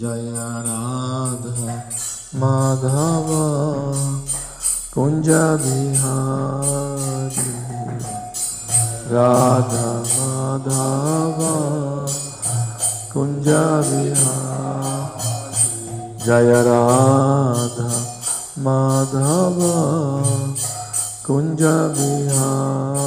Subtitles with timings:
[0.00, 0.32] जय
[0.64, 1.74] राधा
[2.40, 3.28] माधव
[4.94, 5.28] कुञ्ज
[5.62, 7.52] बिहारी
[9.12, 11.40] राधा माधव
[13.12, 13.48] कुञ्ज
[13.88, 15.24] बिहारी
[16.26, 17.88] जय राधा
[18.68, 19.58] माधव
[21.26, 21.62] कुञ्ज
[21.98, 23.05] बिहारी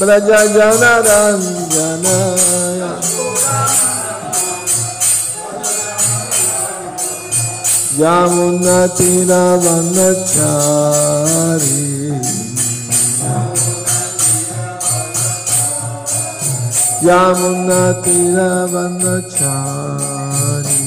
[0.00, 2.04] व्रज जनरञ्जन
[10.46, 11.86] यमुनतिरवनचारी
[19.36, 20.79] यमुनतिरवनचारी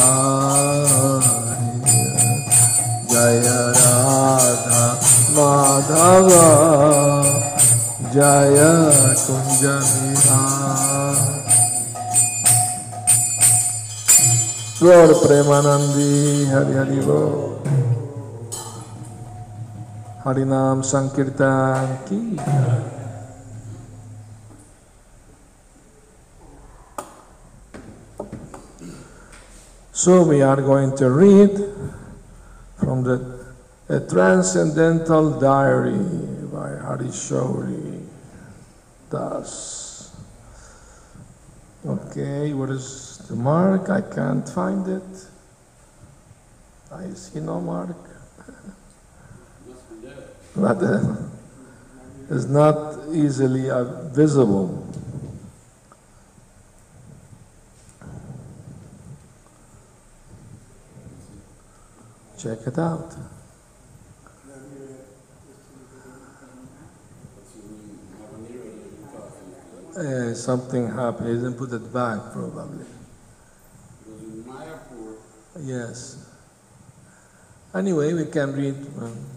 [3.11, 3.43] जय
[3.77, 5.01] राधा
[5.31, 6.29] माधव,
[8.13, 8.61] जय
[9.27, 11.35] कुञ्ज बिहारी।
[15.27, 17.64] प्रेमानंदी, हरि हरि बोल।
[20.27, 22.21] हरिनाम संकीर्तन की
[29.93, 31.53] So we are going to read
[32.79, 33.35] from the
[33.89, 35.93] a Transcendental Diary
[36.53, 38.01] by Hari Sauri
[39.11, 40.17] Das.
[41.87, 43.91] Okay, what is the mark?
[43.91, 45.29] I can't find it.
[46.91, 48.04] I see no mark.
[50.57, 51.17] Not there.
[52.31, 54.87] is not easily uh, visible.
[62.39, 63.15] Check it out.
[69.97, 71.29] Uh, something happened.
[71.29, 72.85] He didn't put it back, probably.
[75.61, 76.29] Yes.
[77.75, 79.34] Anyway, we can read um,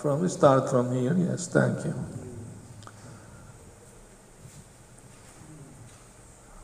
[0.00, 1.14] from we start from here.
[1.16, 1.94] Yes, thank you.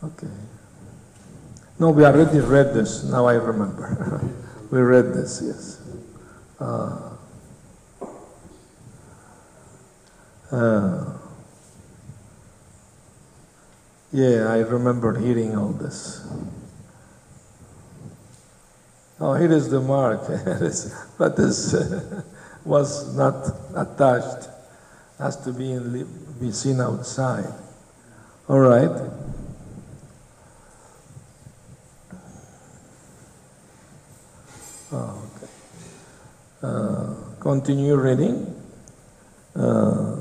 [0.03, 0.29] Okay.
[1.79, 3.05] No, we already read this.
[3.05, 4.21] Now I remember.
[4.71, 5.43] we read this.
[5.45, 5.81] Yes.
[6.61, 7.11] Uh,
[10.53, 11.19] uh,
[14.13, 16.25] yeah, I remember hearing all this.
[19.19, 20.21] Oh, here is the mark,
[21.19, 21.75] but this
[22.65, 23.47] was not
[23.77, 24.49] attached.
[25.19, 26.09] Has to be, in,
[26.41, 27.53] be seen outside.
[28.49, 28.91] All right.
[34.93, 35.53] Oh, okay.
[36.63, 38.55] Uh, continue reading.
[39.55, 40.17] Uh,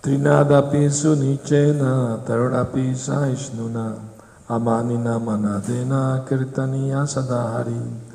[0.00, 4.00] Trinadapi sunichena tarudapi sahishnuna
[4.48, 8.09] amanina manadena kirtaniya sadahari.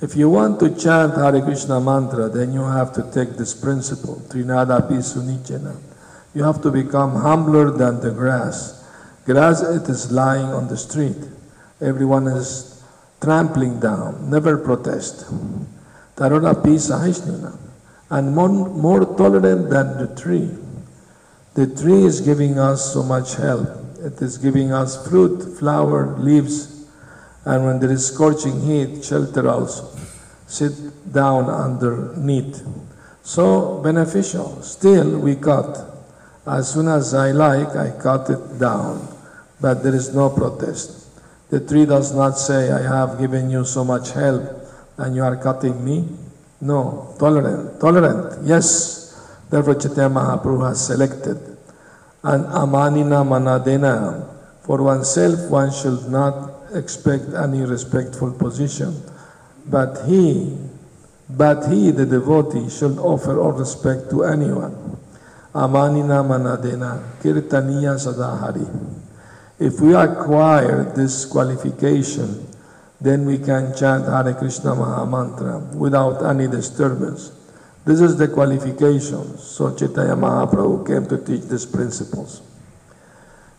[0.00, 4.16] If you want to chant Hare Krishna mantra, then you have to take this principle,
[4.28, 5.76] Trinadapi sunichena.
[6.34, 8.82] You have to become humbler than the grass.
[9.26, 11.18] Grass, it is lying on the street.
[11.82, 12.82] Everyone is
[13.20, 14.30] trampling down.
[14.30, 15.26] Never protest.
[16.16, 17.58] Tarudapi sahishnuna.
[18.08, 20.50] And more, more tolerant than the tree.
[21.54, 23.68] The tree is giving us so much help.
[23.98, 26.79] It is giving us fruit, flower, leaves,
[27.44, 29.96] and when there is scorching heat, shelter also.
[30.46, 32.62] Sit down underneath.
[33.22, 34.62] So beneficial.
[34.62, 35.78] Still, we cut.
[36.46, 39.06] As soon as I like, I cut it down.
[39.60, 41.06] But there is no protest.
[41.50, 44.42] The tree does not say, I have given you so much help
[44.96, 46.08] and you are cutting me.
[46.60, 48.98] No, tolerant, tolerant, yes.
[49.48, 51.38] Therefore, Chaitanya Mahaprabhu has selected.
[52.22, 54.28] And amanina manadena.
[54.62, 59.02] For oneself, one should not expect any respectful position.
[59.66, 60.56] But he,
[61.28, 64.98] but he, the devotee, should offer all respect to anyone.
[65.54, 68.66] Amanina manadena, kirtaniya sadahari.
[69.58, 72.46] If we acquire this qualification,
[73.00, 77.32] then we can chant Hare Krishna Maha Mantra without any disturbance.
[77.84, 79.38] This is the qualification.
[79.38, 82.42] So Chaitanya Mahaprabhu came to teach these principles.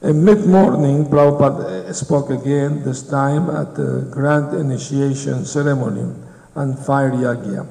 [0.01, 6.09] In mid-morning, Prabhupada eh, spoke again, this time at the grand initiation ceremony
[6.56, 7.69] and fire yagya.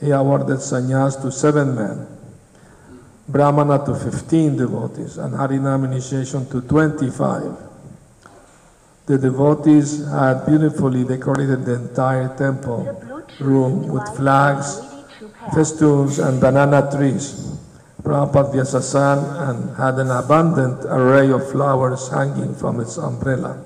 [0.00, 2.06] He awarded sannyas to seven men,
[3.26, 7.50] Brahmana to 15 devotees, and Harinam initiation to 25.
[9.06, 12.94] The devotees had beautifully decorated the entire temple
[13.40, 14.80] room with flags,
[15.52, 17.58] festoons, and banana trees.
[18.02, 23.62] Prabhupada Vyasasan and had an abundant array of flowers hanging from its umbrella.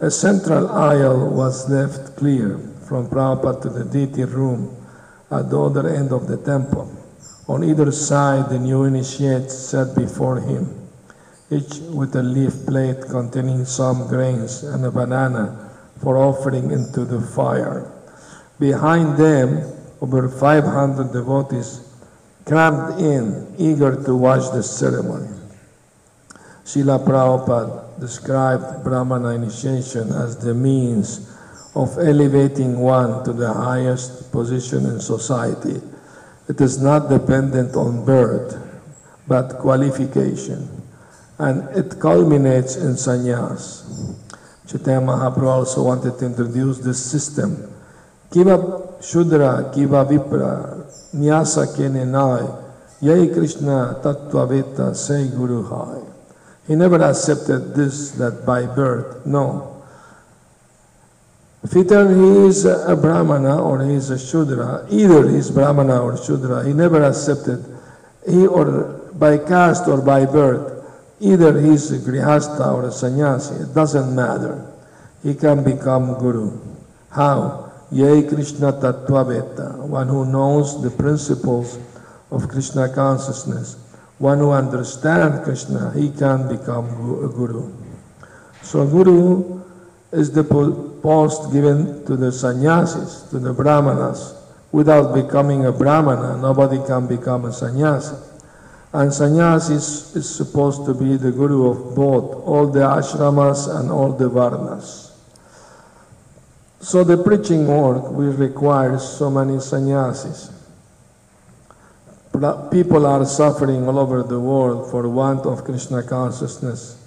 [0.00, 2.58] A central aisle was left clear
[2.88, 4.74] from Prabhupada to the deity room
[5.30, 6.88] at the other end of the temple.
[7.46, 10.88] On either side, the new initiates sat before him,
[11.50, 15.70] each with a leaf plate containing some grains and a banana
[16.00, 17.92] for offering into the fire.
[18.58, 19.60] Behind them,
[20.00, 21.83] over 500 devotees
[22.44, 25.28] crammed in, eager to watch the ceremony.
[26.64, 31.30] Srila Prabhupada described Brahmana initiation as the means
[31.74, 35.80] of elevating one to the highest position in society.
[36.48, 38.56] It is not dependent on birth,
[39.26, 40.68] but qualification,
[41.38, 43.84] and it culminates in sannyas.
[44.68, 47.72] Chaitanya Mahaprabhu also wanted to introduce this system.
[48.30, 50.83] Kiva Shudra, Kiva Vipra,
[51.14, 52.62] Nyasa Kenenai,
[53.00, 56.00] Yay Krishna Tattvaveta, say Guru Hai.
[56.66, 59.82] He never accepted this, that by birth, no.
[61.62, 66.02] If either he is a Brahmana or he is a Shudra, either he is Brahmana
[66.02, 67.64] or Shudra, he never accepted,
[68.28, 70.84] he or by caste or by birth,
[71.20, 74.70] either he is a Grihastha or a Sannyasi, it doesn't matter.
[75.22, 76.58] He can become Guru.
[77.10, 77.63] How?
[77.94, 81.78] Yay Krishna Tattvaveta, one who knows the principles
[82.32, 83.78] of Krishna consciousness,
[84.18, 86.90] one who understands Krishna, he can become
[87.22, 87.70] a Guru.
[88.62, 89.62] So Guru
[90.10, 96.82] is the post given to the sannyasis, to the brahmanas, without becoming a brahmana, nobody
[96.86, 98.16] can become a sannyasi.
[98.92, 103.88] And sannyasi is, is supposed to be the guru of both, all the ashramas and
[103.88, 105.03] all the varnas.
[106.84, 110.52] So the preaching work will require so many sannyasis.
[112.70, 117.00] People are suffering all over the world for want of Krishna consciousness.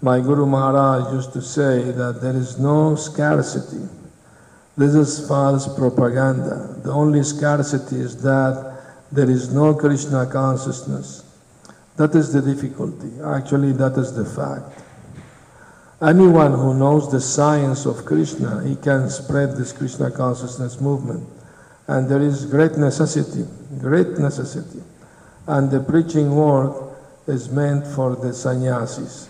[0.00, 3.86] My Guru Maharaj used to say that there is no scarcity.
[4.78, 6.80] This is false propaganda.
[6.82, 8.80] The only scarcity is that
[9.12, 11.24] there is no Krishna consciousness.
[11.96, 13.20] That is the difficulty.
[13.22, 14.80] Actually, that is the fact.
[16.02, 21.28] Anyone who knows the science of Krishna, he can spread this Krishna consciousness movement.
[21.88, 23.46] And there is great necessity,
[23.78, 24.82] great necessity.
[25.46, 29.28] And the preaching work is meant for the sannyasis.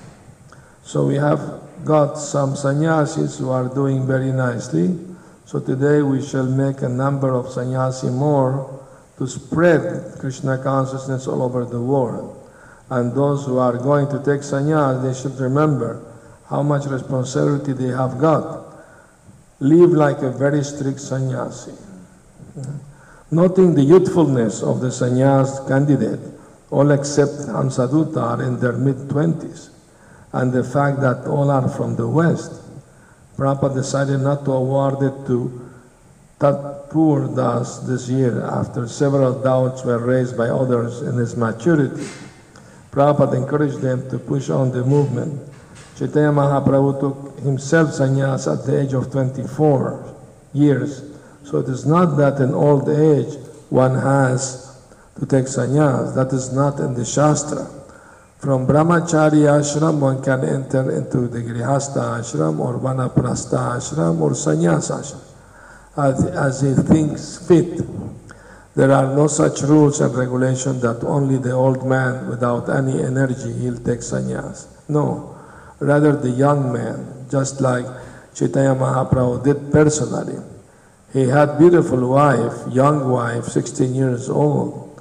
[0.84, 4.96] So we have got some sannyasis who are doing very nicely.
[5.46, 8.78] So today we shall make a number of sannyasi more
[9.18, 12.36] to spread Krishna consciousness all over the world.
[12.90, 16.06] And those who are going to take sannyas, they should remember
[16.50, 18.66] how much responsibility they have got.
[19.60, 21.72] Live like a very strict sannyasi.
[23.30, 26.18] Noting the youthfulness of the sannyas candidate,
[26.70, 29.70] all except Hamsadutta are in their mid 20s,
[30.32, 32.60] and the fact that all are from the West,
[33.36, 35.70] Prabhupada decided not to award it to
[36.40, 42.04] Tatpur Das this year after several doubts were raised by others in his maturity.
[42.90, 45.40] Prabhupada encouraged them to push on the movement
[46.00, 50.16] Chaitanya Mahaprabhu took himself sannyas at the age of 24
[50.54, 51.04] years.
[51.44, 53.36] So it is not that in old age
[53.68, 54.80] one has
[55.18, 56.14] to take sannyas.
[56.14, 57.68] That is not in the Shastra.
[58.38, 64.88] From Brahmachari ashram one can enter into the Grihastha ashram or Vanaprastha ashram or sannyas
[64.88, 65.20] ashram
[65.98, 67.78] as, as he thinks fit.
[68.74, 73.52] There are no such rules and regulations that only the old man without any energy
[73.52, 74.66] he'll take sannyas.
[74.88, 75.29] No
[75.80, 77.86] rather the young man, just like
[78.34, 80.38] Chaitanya Mahaprabhu did personally.
[81.12, 85.00] He had beautiful wife, young wife, 16 years old,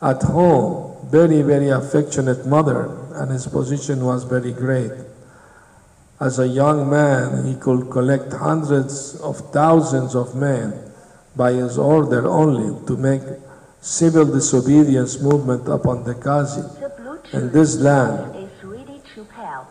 [0.00, 4.92] at home, very, very affectionate mother, and his position was very great.
[6.18, 10.72] As a young man, he could collect hundreds of thousands of men
[11.34, 13.20] by his order only to make
[13.80, 16.64] civil disobedience movement upon the Kazi.
[17.32, 18.45] In this land,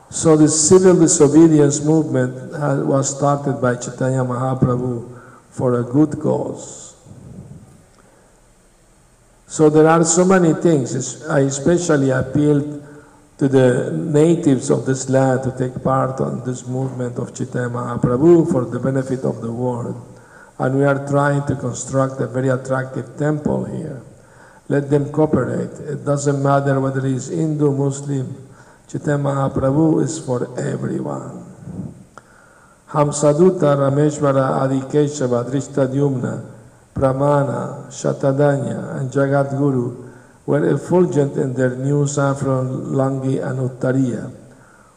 [0.09, 2.51] so the civil disobedience movement
[2.87, 6.95] was started by Chaitanya Mahaprabhu for a good cause.
[9.47, 11.23] So there are so many things.
[11.27, 12.83] I especially appealed
[13.37, 18.51] to the natives of this land to take part on this movement of Chaitanya Mahaprabhu
[18.51, 19.95] for the benefit of the world.
[20.57, 24.01] And we are trying to construct a very attractive temple here.
[24.69, 25.79] Let them cooperate.
[25.79, 28.35] It doesn't matter whether he's Hindu, Muslim,
[28.87, 31.43] Chaitanya Mahaprabhu is for everyone.
[32.89, 36.45] Hamsadutta, Rameshwara, Adikeshava, Drishtadyumna,
[36.93, 40.11] Pramana, Shatadanya, and Jagat Guru
[40.45, 44.31] were effulgent in their new saffron, langi, and uttariya.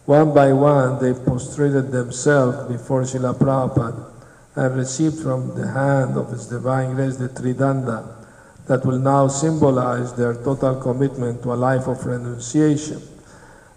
[0.04, 4.04] One by one, they prostrated themselves before Srila Prabhupada
[4.54, 8.07] and received from the hand of His Divine Grace the Tridanda
[8.66, 13.00] that will now symbolize their total commitment to a life of renunciation.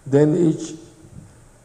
[0.06, 0.74] Then each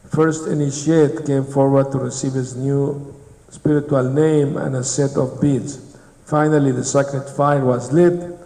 [0.09, 3.15] first initiate came forward to receive his new
[3.49, 5.97] spiritual name and a set of beads.
[6.25, 8.37] Finally, the sacred fire was lit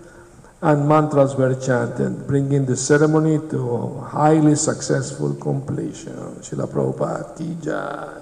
[0.61, 6.13] and mantras were chanted, bringing the ceremony to a highly successful completion.
[6.45, 8.21] Srila Prabhupada ki jai.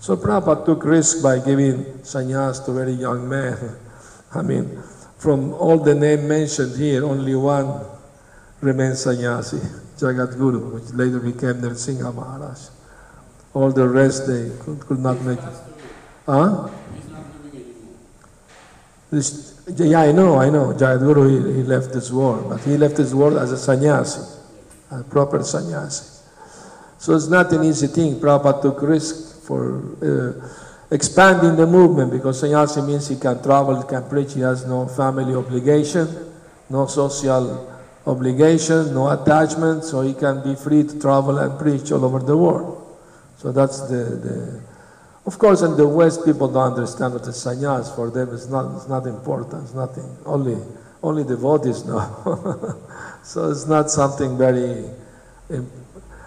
[0.00, 3.56] So Prabhupada took risk by giving sannyas to very young men.
[4.34, 4.82] I mean,
[5.16, 7.86] from all the names mentioned here, only one
[8.60, 9.62] remains sannyasi.
[9.98, 12.70] Jagat Guru, which later became Singha Maharaj.
[13.52, 15.58] All the rest they could, could not make it.
[16.24, 16.68] Huh?
[19.10, 20.72] This, yeah, I know, I know.
[20.72, 24.22] Jagat Guru, he, he left this world, but he left this world as a sannyasi,
[24.92, 26.22] a proper sannyasi.
[26.98, 28.20] So it's not an easy thing.
[28.20, 30.48] Prabhupada took risk for uh,
[30.90, 34.86] expanding the movement because sannyasi means he can travel, he can preach, he has no
[34.86, 36.06] family obligation,
[36.70, 37.77] no social
[38.08, 42.36] obligation, no attachment, so he can be free to travel and preach all over the
[42.36, 42.84] world.
[43.36, 44.62] So that's the, the
[45.28, 47.94] of course, in the West, people don't understand what what is sannyas.
[47.94, 49.62] For them, it's not, it's not important.
[49.64, 50.08] It's nothing.
[50.24, 50.56] Only,
[51.02, 52.80] only devotees know.
[53.22, 54.88] so it's not something very.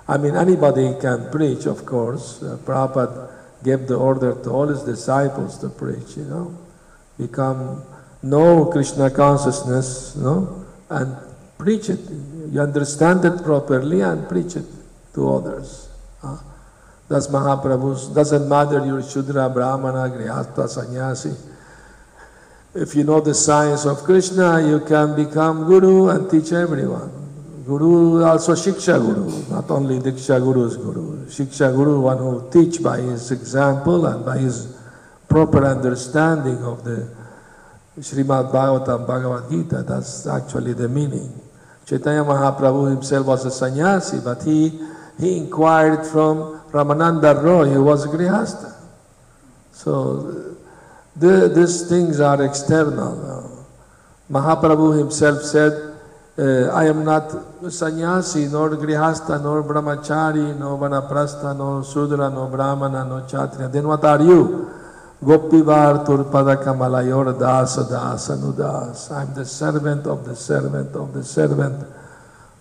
[0.07, 2.43] I mean, anybody can preach, of course.
[2.43, 3.33] Uh, Prabhupada
[3.63, 6.15] gave the order to all his disciples to preach.
[6.15, 6.57] You know,
[7.17, 7.83] become
[8.21, 11.17] know Krishna consciousness, no, and
[11.61, 11.99] preach it.
[12.51, 14.65] You understand it properly and preach it
[15.13, 15.89] to others.
[16.23, 16.41] Ah.
[17.07, 18.07] That's Mahaprabhu's.
[18.07, 21.35] Doesn't matter you're Shudra, Brahmana, Grihastha, Sannyasi.
[22.73, 27.11] If you know the science of Krishna, you can become Guru and teach everyone.
[27.65, 31.25] Guru also Shiksha Guru, not only Diksha Guru is Guru.
[31.25, 34.77] Shiksha Guru, one who teach by his example and by his
[35.27, 37.07] proper understanding of the
[37.99, 39.83] Srimad Bhagavatam, Bhagavad Gita.
[39.83, 41.29] That's actually the meaning.
[41.85, 44.79] Chaitanya Mahaprabhu himself was a sannyasi, but he,
[45.19, 48.73] he inquired from Ramananda Roy, who was a Grihastha.
[49.71, 50.55] So
[51.15, 53.67] the, these things are external.
[54.29, 55.91] Mahaprabhu himself said,
[56.37, 57.29] uh, I am not
[57.69, 63.67] sannyasi, nor grihasta, nor brahmachari, nor vanaprastha, nor sudra, nor brahmana, nor kshatriya.
[63.67, 64.71] Then what are you?
[65.23, 69.11] Gopivar Turpada Kamalayor Dasa Dasa Nudas.
[69.11, 71.85] I'm the servant of the servant of the servant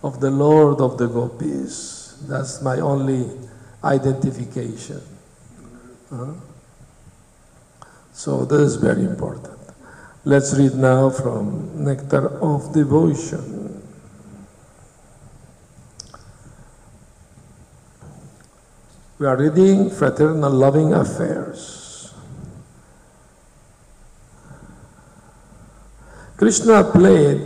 [0.03, 2.21] of the Lord of the Gopis.
[2.29, 3.25] That's my only
[3.83, 5.01] identification.
[6.11, 6.33] Huh?
[8.13, 9.57] So this is very important.
[10.23, 13.81] Let's read now from Nectar of Devotion.
[19.17, 21.80] We are reading Fraternal Loving Affairs.
[26.41, 27.39] Krishna played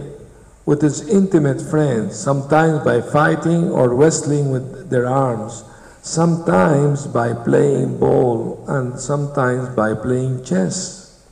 [0.65, 5.65] with his intimate friends, sometimes by fighting or wrestling with their arms,
[6.01, 11.27] sometimes by playing ball, and sometimes by playing chess.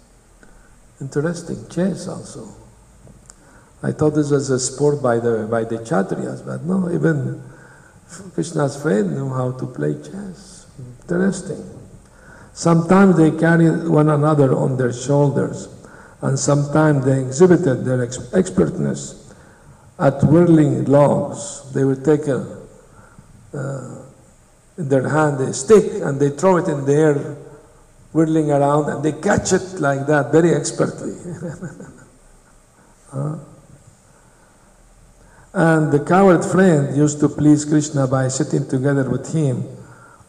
[1.00, 2.50] Interesting, chess also.
[3.82, 7.42] I thought this was a sport by the, by the Kshatriyas, but no, even
[8.34, 10.68] Krishna's friend knew how to play chess.
[11.04, 11.64] Interesting.
[12.52, 15.70] Sometimes they carried one another on their shoulders,
[16.24, 19.34] and sometimes they exhibited their ex- expertness
[20.00, 21.70] at whirling logs.
[21.74, 22.40] They would take a,
[23.54, 24.06] uh,
[24.78, 27.16] in their hand a stick and they throw it in the air,
[28.14, 31.14] whirling around, and they catch it like that very expertly.
[33.12, 33.36] huh?
[35.56, 39.68] And the coward friend used to please Krishna by sitting together with him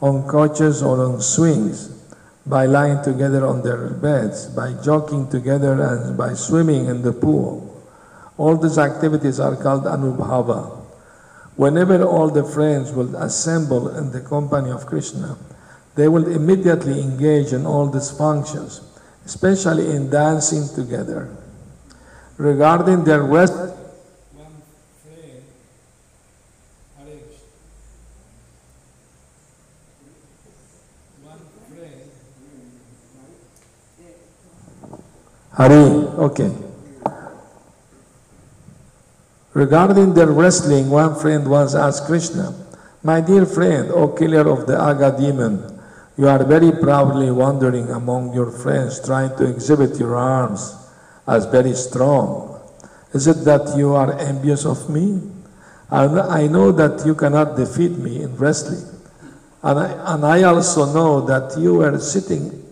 [0.03, 1.94] on couches or on swings,
[2.47, 7.83] by lying together on their beds, by joking together, and by swimming in the pool.
[8.37, 10.83] All these activities are called anubhava.
[11.57, 15.39] Whenever all the friends will assemble in the company of Krishna,
[15.95, 18.81] they will immediately engage in all these functions,
[19.25, 21.31] especially in dancing together.
[22.37, 24.63] Regarding their rest, one
[25.05, 25.45] friend,
[31.23, 31.39] one
[31.71, 32.11] friend,
[35.55, 35.87] Hari,
[36.19, 36.51] okay.
[39.55, 42.51] Regarding their wrestling, one friend once asked Krishna,
[43.05, 45.63] My dear friend, O killer of the Agha demon,
[46.19, 50.75] you are very proudly wandering among your friends, trying to exhibit your arms
[51.29, 52.59] as very strong.
[53.13, 55.23] Is it that you are envious of me?
[55.89, 58.91] I know that you cannot defeat me in wrestling.
[59.63, 62.65] And I, and I also know that you were sitting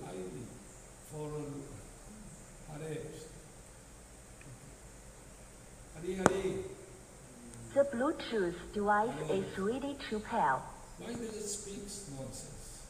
[8.72, 10.59] The Is ready to pair.
[10.99, 11.87] Why does it speak
[12.19, 12.83] nonsense?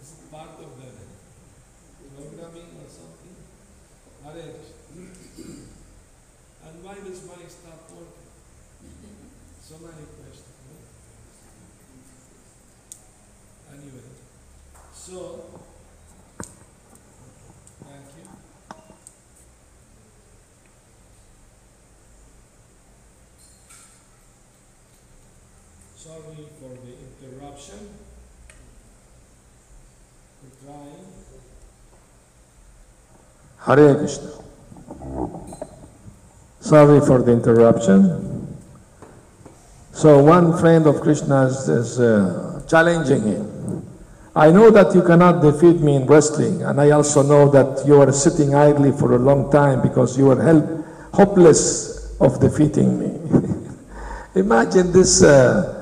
[0.00, 0.88] Is it part of the
[2.16, 3.36] programming or something?
[4.24, 4.56] Hare
[6.64, 8.24] And why does my stop working?
[9.60, 10.48] So many questions.
[13.70, 14.08] Anyway,
[14.94, 15.60] so
[17.84, 18.44] thank you.
[26.04, 27.78] Sorry for the interruption.
[30.42, 31.06] We're trying.
[33.64, 34.30] Hare Krishna.
[36.60, 38.58] Sorry for the interruption.
[39.92, 43.86] So one friend of Krishna's is uh, challenging him.
[44.36, 47.98] I know that you cannot defeat me in wrestling, and I also know that you
[48.02, 50.66] are sitting idly for a long time because you are help,
[51.14, 53.08] hopeless of defeating me.
[54.34, 55.80] Imagine this uh,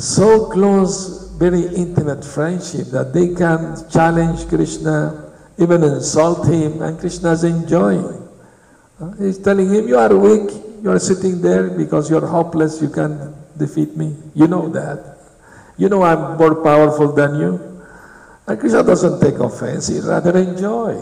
[0.00, 7.32] so close, very intimate friendship that they can challenge Krishna, even insult him, and Krishna
[7.32, 8.28] is enjoying.
[9.00, 10.50] Uh, He's telling him, You are weak,
[10.82, 14.16] you are sitting there because you are hopeless, you can defeat me.
[14.34, 15.18] You know that.
[15.76, 17.82] You know I'm more powerful than you.
[18.46, 20.94] And Krishna doesn't take offense, he rather enjoy.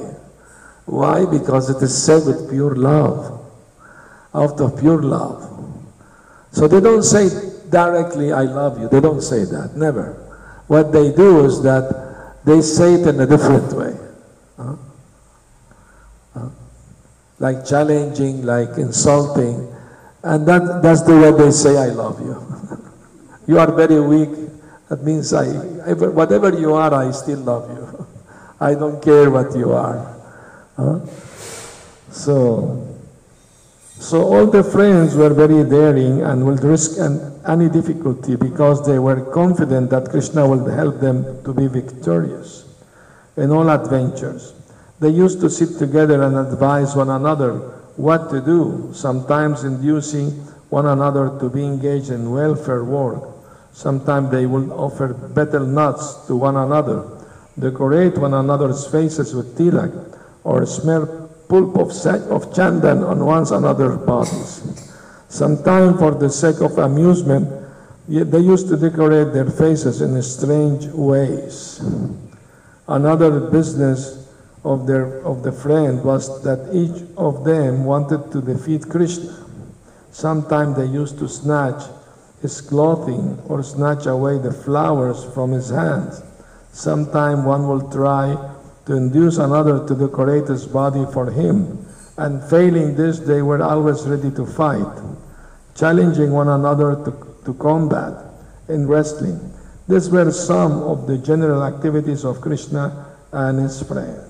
[0.86, 1.24] Why?
[1.24, 3.46] Because it is said with pure love,
[4.34, 5.44] out of pure love.
[6.50, 7.28] So they don't say
[7.70, 8.88] directly, I love you.
[8.88, 10.12] They don't say that, never.
[10.66, 13.96] What they do is that they say it in a different way.
[14.56, 14.76] Huh?
[16.34, 16.48] Huh?
[17.38, 19.74] Like challenging, like insulting.
[20.22, 22.36] And that, that's the way they say, I love you.
[23.46, 24.50] you are very weak.
[24.88, 25.46] That means I,
[25.92, 28.06] whatever you are, I still love you.
[28.60, 30.16] I don't care what you are.
[30.76, 31.00] Huh?
[32.10, 32.97] So,
[34.00, 38.98] so all the friends were very daring and would risk an, any difficulty because they
[38.98, 42.64] were confident that Krishna would help them to be victorious
[43.36, 44.54] in all adventures.
[45.00, 47.58] They used to sit together and advise one another
[47.96, 50.30] what to do, sometimes inducing
[50.70, 53.22] one another to be engaged in welfare work.
[53.72, 57.04] Sometimes they would offer betel nuts to one another,
[57.58, 59.92] decorate one another's faces with tilak,
[60.44, 64.62] or smear pulp of, of chandan on one's another bodies.
[65.28, 67.48] Sometimes for the sake of amusement,
[68.08, 71.80] they used to decorate their faces in strange ways.
[72.86, 74.28] Another business
[74.64, 79.46] of, their, of the friend was that each of them wanted to defeat Krishna.
[80.10, 81.84] Sometimes they used to snatch
[82.40, 86.22] his clothing or snatch away the flowers from his hands.
[86.72, 88.54] Sometimes one will try
[88.88, 91.84] to induce another to decorate his body for him,
[92.16, 94.96] and failing this, they were always ready to fight,
[95.76, 97.12] challenging one another to,
[97.44, 98.14] to combat
[98.68, 99.38] in wrestling.
[99.86, 104.24] These were some of the general activities of Krishna and his friends.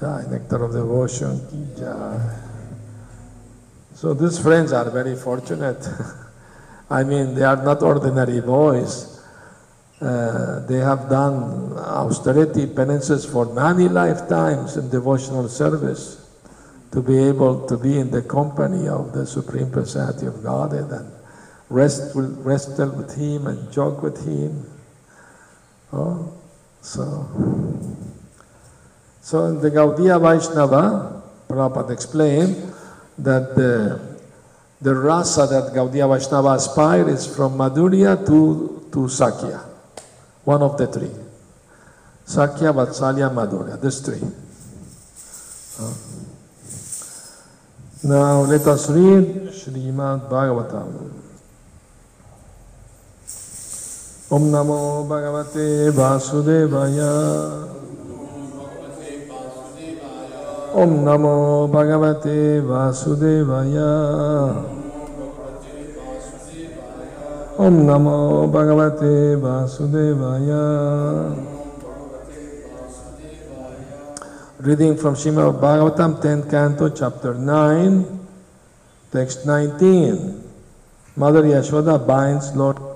[0.00, 1.38] Jai, nectar of devotion.
[1.76, 2.38] Jai.
[3.94, 5.86] So these friends are very fortunate.
[6.90, 9.09] I mean, they are not ordinary boys.
[10.00, 16.26] Uh, they have done austerity penances for many lifetimes in devotional service
[16.90, 21.12] to be able to be in the company of the Supreme Personality of Godhead and
[21.68, 24.64] rest with, wrestle with Him and joke with Him.
[25.92, 26.32] Oh,
[26.80, 27.28] so,
[29.20, 32.56] so in the Gaudiya Vaishnava, Prabhupada explained
[33.18, 34.00] that the,
[34.80, 39.69] the rasa that Gaudiya Vaishnava aspire is from Madhurya to, to Sakhya.
[40.50, 41.10] One of the three.
[42.26, 43.80] Sakhya, Vatsalya, Madhurya.
[43.80, 44.20] These three.
[48.02, 51.12] Now let us read Srimad Bhagavatam.
[54.32, 57.68] Om Namo Bhagavate Vasudevaya.
[60.74, 64.79] Om Namo Bhagavate Vasudevaya.
[67.60, 70.64] Om Namo Bhagavate Vasudevaya.
[74.60, 78.06] Reading from Srimad Bhagavatam, 10th canto, chapter 9,
[79.12, 80.42] text 19.
[81.16, 82.89] Mother Yashoda binds Lord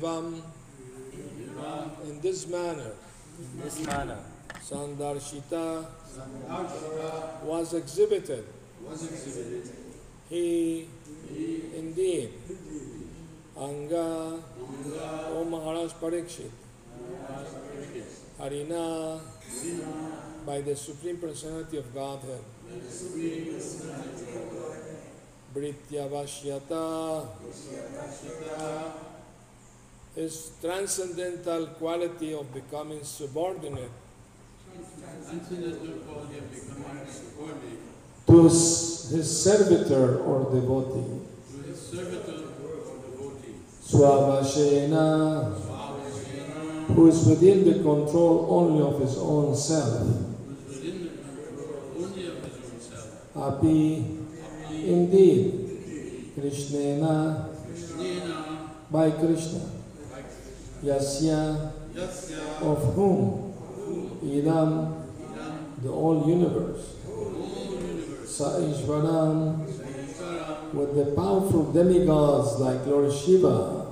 [0.00, 0.42] Evam.
[2.04, 2.92] In this manner.
[3.38, 4.18] In this manner.
[4.62, 5.86] Sandarshita
[7.44, 8.44] was exhibited.
[8.86, 9.70] Was exhibited.
[10.28, 10.88] He,
[11.28, 12.30] he indeed.
[13.58, 16.50] Anga, Anga O Maharaj Parikshit.
[18.40, 19.20] Harina,
[20.46, 22.40] by the Supreme Personality of Godhead.
[25.54, 27.26] Vrityavashyata
[30.16, 33.90] is transcendental quality of becoming subordinate.
[38.26, 41.20] To his servitor or devotee.
[43.90, 45.54] Swavashena,
[46.86, 50.06] who is within the control only of his own self.
[53.36, 54.18] Api,
[54.70, 57.48] indeed, Krishnena,
[58.90, 59.79] by Krishna,
[60.82, 61.72] Yasya,
[62.62, 63.52] of whom,
[64.24, 65.02] Idam,
[65.82, 66.96] the whole universe,
[68.24, 69.66] Saishvaram,
[70.72, 73.86] with the powerful demigods like Lord Shiva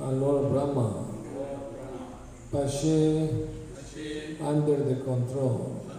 [0.00, 1.06] and Lord Brahma,
[2.52, 3.48] Pashe
[4.40, 5.91] under the control.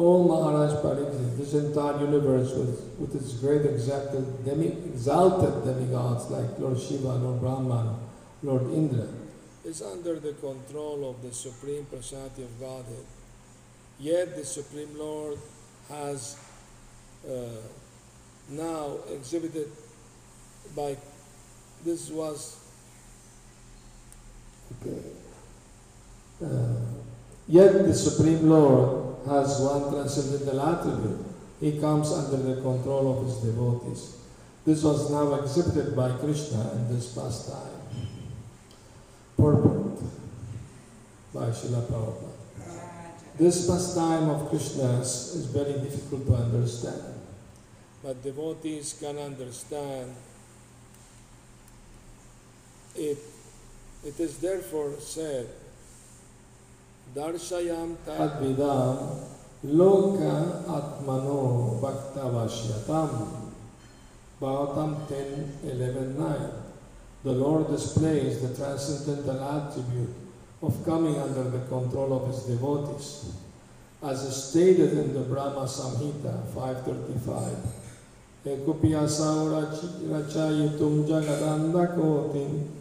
[0.00, 6.56] Oh Maharaj Pariksit, this entire universe with, with its great exalted, demi, exalted demigods like
[6.60, 7.96] Lord Shiva, Lord Brahman,
[8.44, 9.08] Lord Indra,
[9.64, 13.04] is under the control of the Supreme Personality of Godhead.
[13.98, 15.36] Yet the Supreme Lord
[15.88, 16.38] has
[17.28, 17.58] uh,
[18.50, 19.66] now exhibited
[20.76, 20.96] by
[21.84, 22.56] this was
[24.80, 25.02] okay.
[26.40, 26.76] Uh,
[27.48, 31.24] yet the Supreme Lord has one transcendental attribute.
[31.60, 34.16] He comes under the control of his devotees.
[34.64, 37.80] This was now exhibited by Krishna in this pastime.
[39.36, 40.00] Purport
[41.32, 42.38] by Srila Prabhupada.
[43.38, 47.14] This pastime of Krishna's is very difficult to understand,
[48.02, 50.14] but devotees can understand
[52.96, 53.18] it.
[54.04, 55.48] It is therefore said,
[57.14, 58.96] Tadvidam
[59.64, 60.34] loka
[60.68, 63.10] atmano bhaktavashyatam.
[64.40, 66.50] Bhagavatam 10, 11, 9.
[67.24, 70.14] The Lord displays the transcendental attribute
[70.62, 73.32] of coming under the control of his devotees,
[74.02, 77.56] as stated in the Brahma Samhita 535.
[78.46, 79.48] Ekupyasau
[80.06, 82.77] rachayitum jagadanda kotim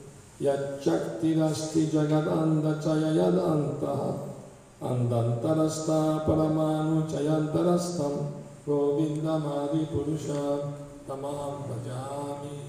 [4.82, 8.32] andantarasta paramanu chayantarastam
[8.65, 10.73] govindamadi purusha
[11.08, 12.60] tamam bhajami.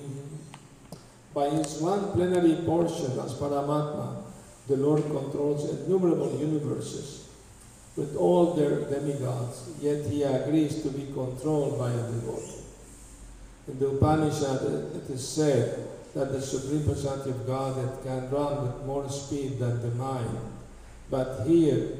[1.34, 4.24] By his one plenary portion as Paramatma,
[4.66, 7.28] the Lord controls innumerable universes
[7.96, 12.64] with all their demigods, yet he agrees to be controlled by a devotee.
[13.68, 14.62] In the Upanishad,
[14.96, 19.82] it is said that the Supreme Personality of Godhead can run with more speed than
[19.82, 20.38] the mind.
[21.10, 21.90] But here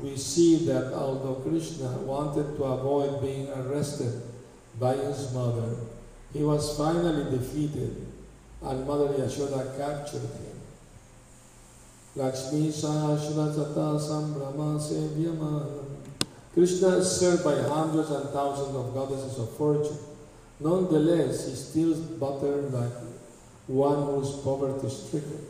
[0.00, 4.22] we see that although Krishna wanted to avoid being arrested
[4.78, 5.76] by his mother,
[6.32, 8.06] he was finally defeated
[8.62, 10.56] and Mother Yashoda captured him.
[12.16, 12.72] Lakshmi.
[16.54, 19.98] Krishna is served by hundreds and thousands of goddesses of fortune.
[20.58, 22.92] Nonetheless, he steals butter like
[23.66, 25.44] one who is poverty stricken.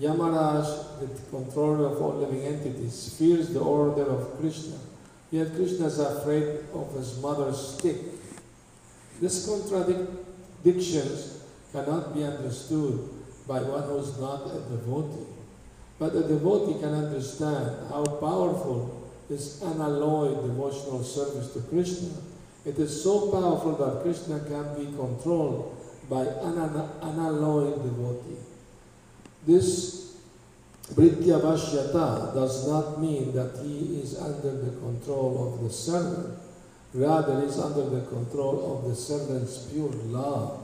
[0.00, 4.76] Yamaraj, the controller of all living entities, fears the order of Krishna,
[5.30, 7.96] yet Krishna is afraid of his mother's stick.
[9.20, 13.08] These contradictions cannot be understood
[13.46, 15.26] by one who is not a devotee.
[15.98, 22.10] But a devotee can understand how powerful is unalloyed devotional service to Krishna.
[22.66, 25.75] It is so powerful that Krishna can be controlled
[26.08, 26.58] by an
[27.02, 28.38] unalloyed devotee.
[29.46, 30.16] This
[30.94, 36.38] Britya Vashyata does not mean that he is under the control of the servant.
[36.94, 40.62] Rather, he is under the control of the servant's pure love.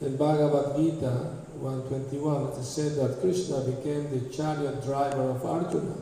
[0.00, 5.96] In Bhagavad Gita 121, it is said that Krishna became the chariot driver of Arjuna.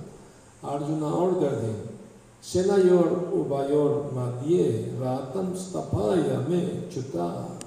[0.62, 1.97] Arjuna ordered him,
[2.42, 7.58] Senayor ubayor madhye ratam stapaya me chuta.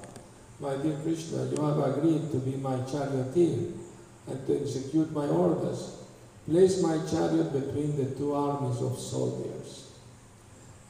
[0.60, 3.72] My dear Krishna, you have agreed to be my charioteer
[4.28, 5.98] and to execute my orders.
[6.48, 9.90] Place my chariot between the two armies of soldiers.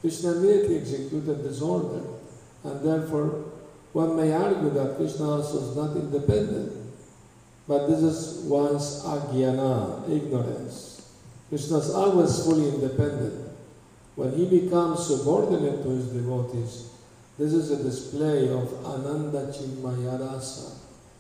[0.01, 2.03] Krishna immediately executed this order,
[2.65, 3.45] and therefore
[3.93, 6.73] one may argue that Krishna also is not independent.
[7.69, 11.09] But this is one's agyana, ignorance.
[11.49, 13.52] Krishna is always fully independent.
[14.15, 16.91] When he becomes subordinate to his devotees,
[17.39, 20.75] this is a display of Ananda Chinmayarasa,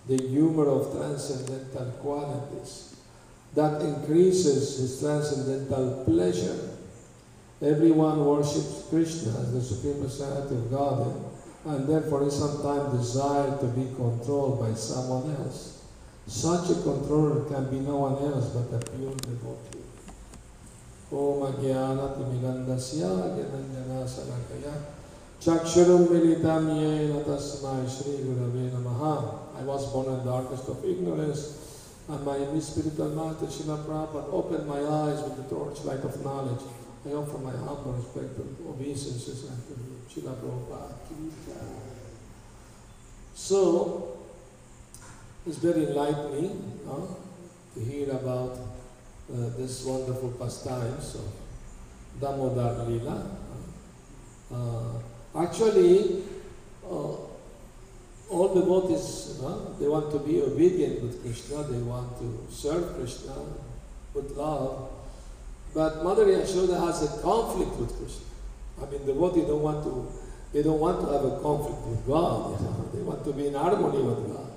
[0.07, 2.96] the humor of transcendental qualities.
[3.55, 6.70] That increases his transcendental pleasure.
[7.62, 11.16] Everyone worships Krishna as the Supreme Personality of Godhead,
[11.64, 15.83] and therefore he sometimes desires to be controlled by someone else.
[16.26, 19.71] Such a controller can be no one else but a pure devotee.
[26.09, 29.38] Militam Yena Tasmai Shri Gurave Namaha.
[29.59, 34.66] I was born in the darkest of ignorance, and my spiritual master Srila Prabhupada opened
[34.66, 36.62] my eyes with the torchlight of knowledge.
[37.05, 39.75] I offer my humble respect and obeisances unto
[40.09, 40.94] Srila Prabhupada.
[43.35, 44.16] So,
[45.46, 47.07] it's very enlightening huh,
[47.75, 48.71] to hear about
[49.32, 51.32] this wonderful pastimes of
[52.20, 53.26] Damodar Lila.
[54.52, 56.22] Uh, actually,
[56.84, 57.16] uh,
[58.30, 59.38] all devotees,
[59.80, 63.34] they want to be obedient with Krishna, they want to serve Krishna
[64.14, 64.90] with love,
[65.74, 68.26] But Mother Yashoda has a conflict with Krishna.
[68.82, 70.12] I mean, the devotee don't want to,
[70.52, 72.60] they don't want to have a conflict with God.
[72.60, 72.90] You know?
[72.92, 74.50] They want to be in harmony with God.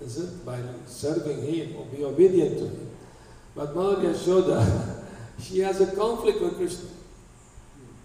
[0.00, 0.46] Is it?
[0.46, 2.89] By serving Him or be obedient to Him.
[3.54, 5.04] But Mother Yashoda,
[5.40, 6.88] she has a conflict with Krishna.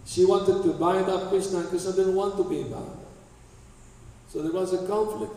[0.05, 2.99] She wanted to bind up Krishna and Krishna didn't want to be bound.
[4.29, 5.33] So there was a conflict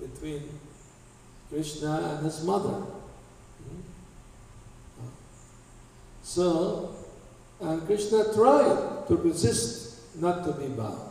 [0.00, 0.48] between
[1.48, 2.82] Krishna and his mother.
[6.22, 6.94] So,
[7.60, 11.10] and Krishna tried to resist not to be bound.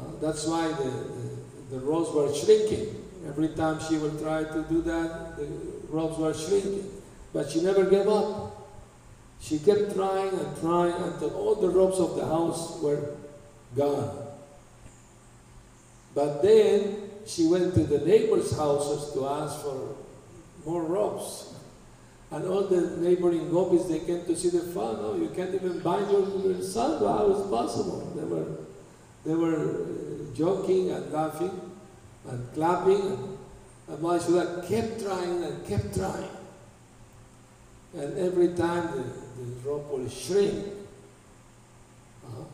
[0.00, 3.04] Uh, that's why the, the, the robes were shrinking.
[3.28, 5.46] Every time she would try to do that, the
[5.94, 6.90] robes were shrinking.
[7.32, 8.68] But she never gave up.
[9.40, 13.14] She kept trying and trying until all the robes of the house were
[13.76, 14.26] gone.
[16.14, 19.96] But then she went to the neighbors' houses to ask for
[20.64, 21.54] more robes.
[22.30, 24.96] And all the neighboring gopis, they came to see the fun.
[25.00, 26.98] Oh, you can't even bind your, your son.
[27.00, 28.12] How is possible?
[28.16, 28.46] They were,
[29.24, 31.60] they were uh, joking and laughing
[32.28, 33.38] and clapping.
[33.88, 36.30] And, and Ma Yashoda kept trying and kept trying.
[37.96, 39.02] And every time the,
[39.42, 40.66] the rope will shrink.
[42.26, 42.44] Uh-huh.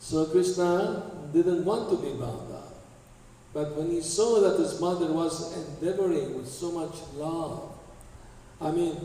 [0.00, 2.74] So Krishna didn't want to be bound up.
[3.52, 7.70] But when he saw that his mother was endeavoring with so much love,
[8.60, 8.96] I mean,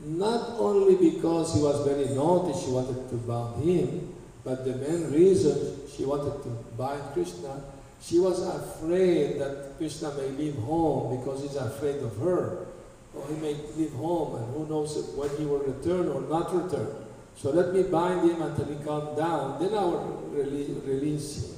[0.00, 4.12] not only because he was very naughty, she wanted to bind him,
[4.44, 7.62] but the main reason she wanted to bind Krishna,
[8.00, 12.66] she was afraid that Krishna may leave home because he's afraid of her.
[13.14, 16.88] Or he may leave home and who knows when he will return or not return.
[17.36, 21.56] So let me bind him until he calms down, then I will release, release him.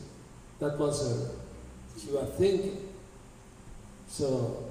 [0.60, 1.30] That was her,
[2.00, 2.88] she was thinking.
[4.08, 4.68] So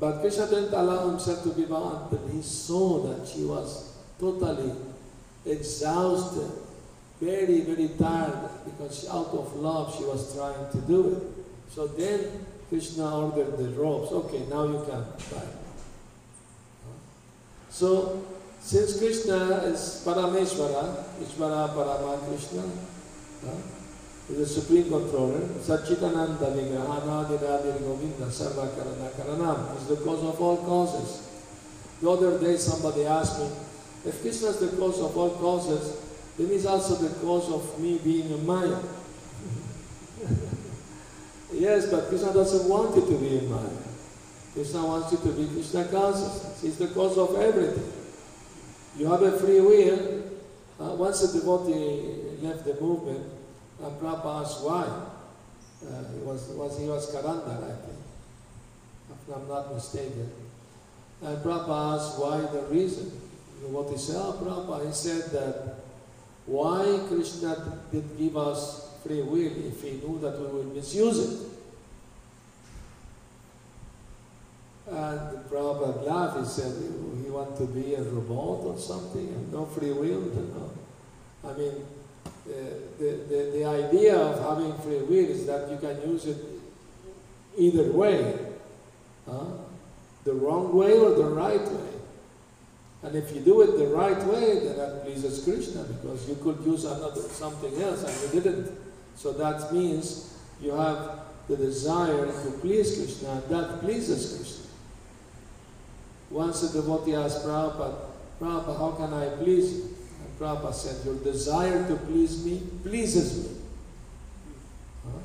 [0.00, 4.72] but Krishna didn't allow himself to be bound, but he saw that she was totally
[5.44, 6.50] exhausted,
[7.20, 11.22] very, very tired, because out of love she was trying to do it.
[11.74, 14.10] So then Krishna ordered the robes.
[14.12, 15.46] Okay, now you can buy.
[17.68, 18.24] So,
[18.60, 22.62] since Krishna is Parameshwara, Ishvara Parama Krishna,
[24.28, 31.28] the Supreme Controller, Satchitananda Vigrahanadiradir Govinda Sarva Karana Karanam, is the cause of all causes.
[32.00, 33.48] The other day somebody asked me,
[34.04, 35.96] if Krishna is the cause of all causes,
[36.40, 38.78] then he's also the cause of me being a Maya.
[41.52, 43.68] yes, but Krishna doesn't want you to be a Maya.
[44.54, 46.62] Krishna wants you to be Krishna consciousness.
[46.62, 47.92] He's the cause of everything.
[48.96, 50.22] You have a free will.
[50.80, 53.22] Uh, once a devotee left the movement,
[53.82, 54.84] and Prabhupada asked why.
[54.84, 57.98] Uh, he was, was, he was Karandhar, I think,
[59.10, 60.30] if I'm not mistaken.
[61.20, 63.12] And Prabhupada asked why the reason.
[63.60, 65.69] What he said, oh, Prabhupada, he said that
[66.46, 71.46] why Krishna did give us free will if he knew that we would misuse it.
[74.90, 76.74] And Prabhupada laughed, he said,
[77.22, 80.70] he want to be a robot or something and no free will, you know.
[81.48, 81.86] I mean,
[82.98, 86.38] the, the, the idea of having free will is that you can use it
[87.56, 88.38] either way,
[89.28, 89.44] huh?
[90.24, 91.99] the wrong way or the right way.
[93.02, 96.60] And if you do it the right way, then that pleases Krishna because you could
[96.64, 98.78] use another something else and you didn't.
[99.16, 104.66] So that means you have the desire to please Krishna and that pleases Krishna.
[106.30, 107.96] Once a devotee asked Prabhupada,
[108.40, 109.82] Prabhupada, how can I please you?
[109.82, 113.56] And Prabhupada said, Your desire to please me pleases me.
[115.04, 115.18] Huh?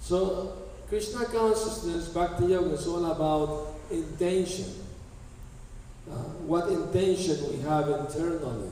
[0.00, 0.52] So,
[0.88, 4.87] Krishna consciousness, Bhakti Yoga is all about intention.
[6.10, 6.14] Uh,
[6.48, 8.70] what intention we have internally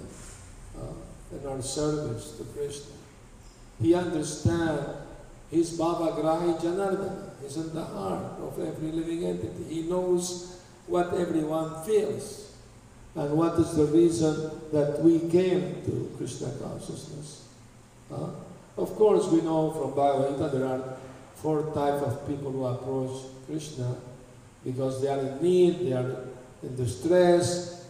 [0.79, 2.95] uh, in our service to Krishna.
[3.81, 4.97] He understands
[5.51, 7.27] his Bhava Grahi Janardana.
[7.45, 9.65] is in the heart of every living entity.
[9.69, 12.53] He knows what everyone feels.
[13.15, 17.49] And what is the reason that we came to Krishna consciousness?
[18.11, 18.29] Huh?
[18.77, 20.97] Of course, we know from Bhagavad there are
[21.37, 23.97] four types of people who approach Krishna
[24.65, 26.17] because they are in need, they are
[26.67, 27.87] in distress,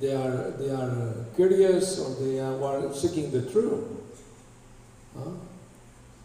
[0.00, 3.84] they are, they are curious, or they are seeking the truth.
[5.16, 5.30] Huh?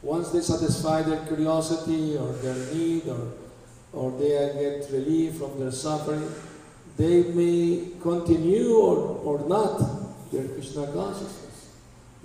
[0.01, 3.33] Once they satisfy their curiosity or their need, or,
[3.91, 6.31] or they get relief from their suffering,
[6.95, 11.69] they may continue or, or not their Krishna consciousness.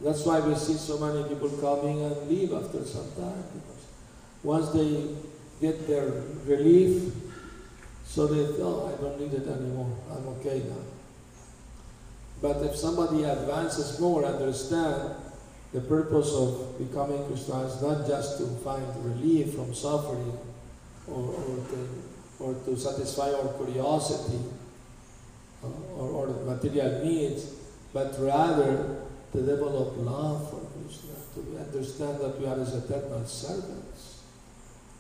[0.02, 3.44] That's why we see so many people coming and leave after some time.
[3.52, 3.86] Because
[4.42, 5.08] once they
[5.60, 6.10] get their
[6.46, 7.12] relief,
[8.10, 9.96] So they thought, I don't need it anymore.
[10.10, 10.82] I'm okay now.
[12.42, 15.14] But if somebody advances more, understand
[15.72, 20.36] the purpose of becoming Krishna is not just to find relief from suffering
[21.06, 21.88] or, or, to,
[22.40, 24.42] or to satisfy our curiosity
[25.62, 27.54] uh, or, or material needs,
[27.92, 34.22] but rather to develop love for Krishna, to understand that we are his eternal servants.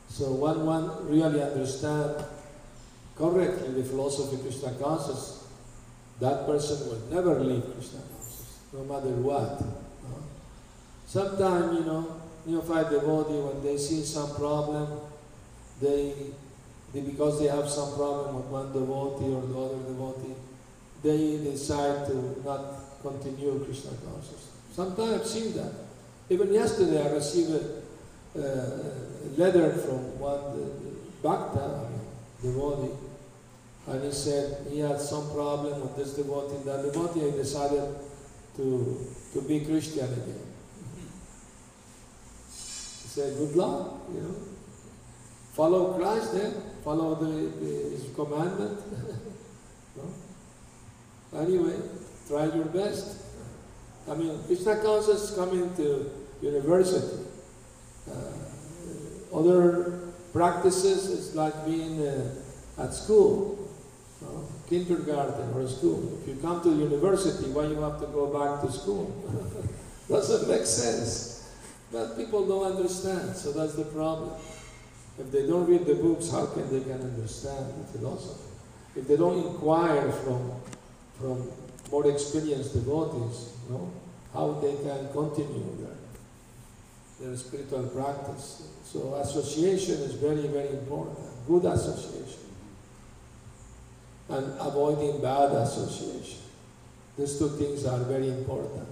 [0.08, 2.22] So when one really understands
[3.20, 5.44] correctly the philosophy of Krishna consciousness,
[6.20, 9.60] that person will never leave Krishna consciousness, no matter what.
[9.60, 10.20] Uh,
[11.06, 15.00] Sometimes, you know, neophyte devotee, when they see some problem,
[15.82, 16.14] they,
[16.94, 20.34] they, because they have some problem with one devotee or the other devotee,
[21.02, 24.50] they decide to not continue Krishna consciousness.
[24.72, 25.72] Sometimes I've seen that.
[26.28, 30.62] Even yesterday I received a, a letter from one
[31.22, 32.06] bhakta, I mean,
[32.42, 32.94] devotee,
[33.86, 36.62] and he said he had some problem with this devotee.
[36.64, 37.96] That devotee decided
[38.56, 40.46] to, to be Christian again
[42.46, 44.34] He said, good luck, you know.
[45.52, 46.54] Follow Christ then,
[46.84, 48.78] follow the, the his commandment.
[49.96, 51.40] no?
[51.40, 51.76] Anyway,
[52.28, 53.22] try your best.
[54.08, 56.10] I mean, Krishna consciousness coming to
[56.40, 57.24] university.
[58.10, 60.00] Uh, other
[60.32, 62.34] practices is like being uh,
[62.78, 63.59] at school?
[64.70, 66.20] Kindergarten or school.
[66.22, 69.10] If you come to university, why you have to go back to school?
[70.08, 71.52] Doesn't make sense.
[71.92, 74.30] But people don't understand, so that's the problem.
[75.18, 78.48] If they don't read the books, how can they can understand the philosophy?
[78.94, 80.52] If they don't inquire from,
[81.18, 81.50] from
[81.90, 83.92] more experienced devotees, you know,
[84.32, 85.96] how they can continue their,
[87.20, 88.62] their spiritual practice.
[88.84, 91.18] So association is very, very important.
[91.46, 92.39] Good association.
[94.30, 96.38] And avoiding bad association.
[97.18, 98.88] These two things are very important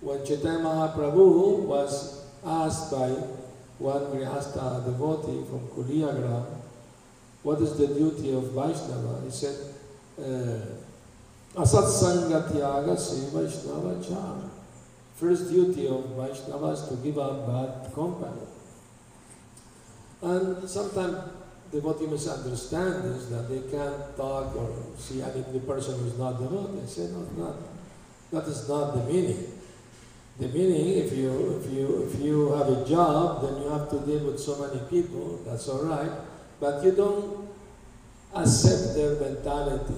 [0.00, 3.08] when Chaitanya Mahaprabhu was asked by
[3.78, 6.46] one Grihastha devotee from Kuliagram,
[7.42, 9.20] what is the duty of Vaishnava?
[9.24, 9.56] He said,
[10.18, 14.50] uh, Asat Sangatyaga Se Vaishnava Chara.
[15.16, 18.46] First duty of Vaishnava is to give up bad company.
[20.22, 21.16] And sometimes
[21.72, 26.40] devotee misunderstand this, that they can't talk or see any the person who is not
[26.40, 26.80] devotee.
[26.80, 27.56] They say, no, not.
[28.32, 29.60] That is not the meaning.
[30.38, 33.98] The meaning, if you, if, you, if you have a job, then you have to
[34.00, 36.10] deal with so many people, that's all right,
[36.58, 37.48] but you don't
[38.34, 39.92] accept their mentality,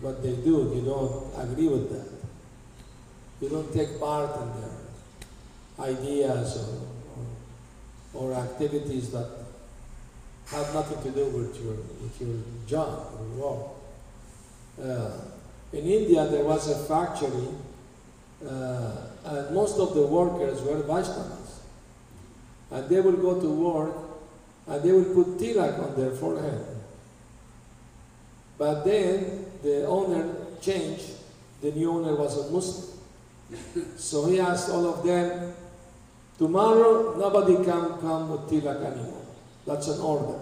[0.00, 2.08] what they do, you don't agree with that.
[3.40, 9.39] You don't take part in their ideas or, or, or activities that
[10.50, 12.36] have nothing to do with your, with your
[12.66, 13.66] job or work.
[14.82, 15.10] Uh,
[15.72, 17.48] in India, there was a factory
[18.46, 18.92] uh,
[19.24, 21.60] and most of the workers were Vaishnavas.
[22.70, 23.94] And they will go to work
[24.66, 26.64] and they will put tilak on their forehead.
[28.58, 31.12] But then the owner changed,
[31.60, 32.98] the new owner was a Muslim.
[33.96, 35.54] so he asked all of them,
[36.38, 39.19] tomorrow nobody can come with tilak anymore.
[39.66, 40.38] That's an order,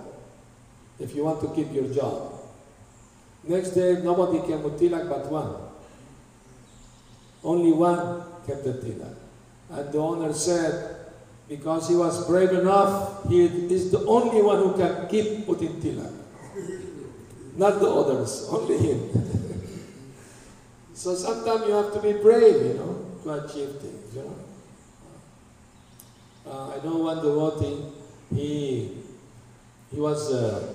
[0.99, 2.33] if you want to keep your job.
[3.45, 5.55] Next day, nobody came with tilak but one.
[7.43, 9.15] Only one kept the tilak.
[9.71, 10.97] And the owner said,
[11.49, 16.13] because he was brave enough, he is the only one who can keep putting tilak.
[17.57, 19.11] Not the others, only him.
[20.95, 24.37] so sometimes you have to be brave, you know, to achieve things, you know.
[26.47, 27.83] Uh, I know one devotee,
[28.35, 28.93] he,
[29.91, 30.75] he was uh,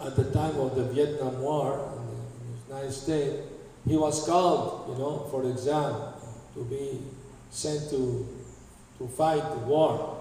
[0.00, 3.36] at the time of the Vietnam War in the United States,
[3.86, 5.94] he was called, you know, for exam
[6.54, 7.00] to be
[7.50, 8.26] sent to,
[8.98, 10.18] to fight the war.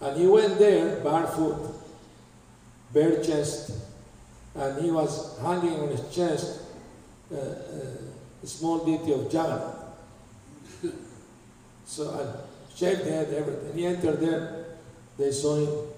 [0.00, 1.74] And he went there barefoot,
[2.92, 3.72] bare chest,
[4.54, 6.60] and he was hanging on his chest
[7.32, 9.76] uh, uh, a small deity of Jagannath.
[11.86, 13.74] so I shaved head, everything.
[13.74, 14.66] He entered there,
[15.16, 15.93] they saw him.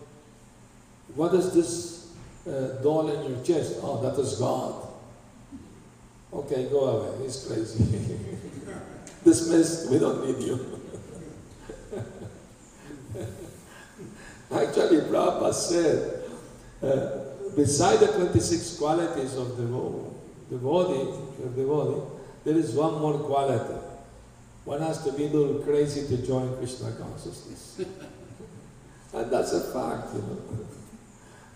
[1.16, 2.12] What is this
[2.46, 3.76] uh, doll in your chest?
[3.82, 4.74] Oh, that is God.
[6.30, 7.24] Okay, go away.
[7.24, 7.82] He's crazy.
[9.24, 9.90] Dismissed.
[9.90, 10.82] We don't need you.
[14.52, 16.22] Actually, Prabhupada said,
[16.82, 17.08] uh,
[17.56, 19.64] beside the 26 qualities of the
[20.50, 21.08] devotee,
[21.42, 22.02] of devotee,
[22.44, 23.74] there is one more quality.
[24.66, 27.80] One has to be a little crazy to join Krishna consciousness.
[29.14, 30.66] and that's a fact, you know.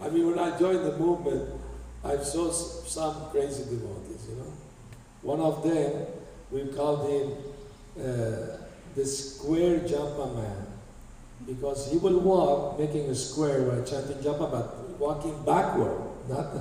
[0.03, 1.49] I mean, when I joined the movement,
[2.03, 4.53] I saw some crazy devotees, you know.
[5.23, 6.07] One of them,
[6.51, 7.33] we called him
[7.99, 8.57] uh,
[8.97, 10.67] the square jumper man
[11.47, 15.99] because he will walk making a square while chanting japa, but walking backward,
[16.29, 16.53] not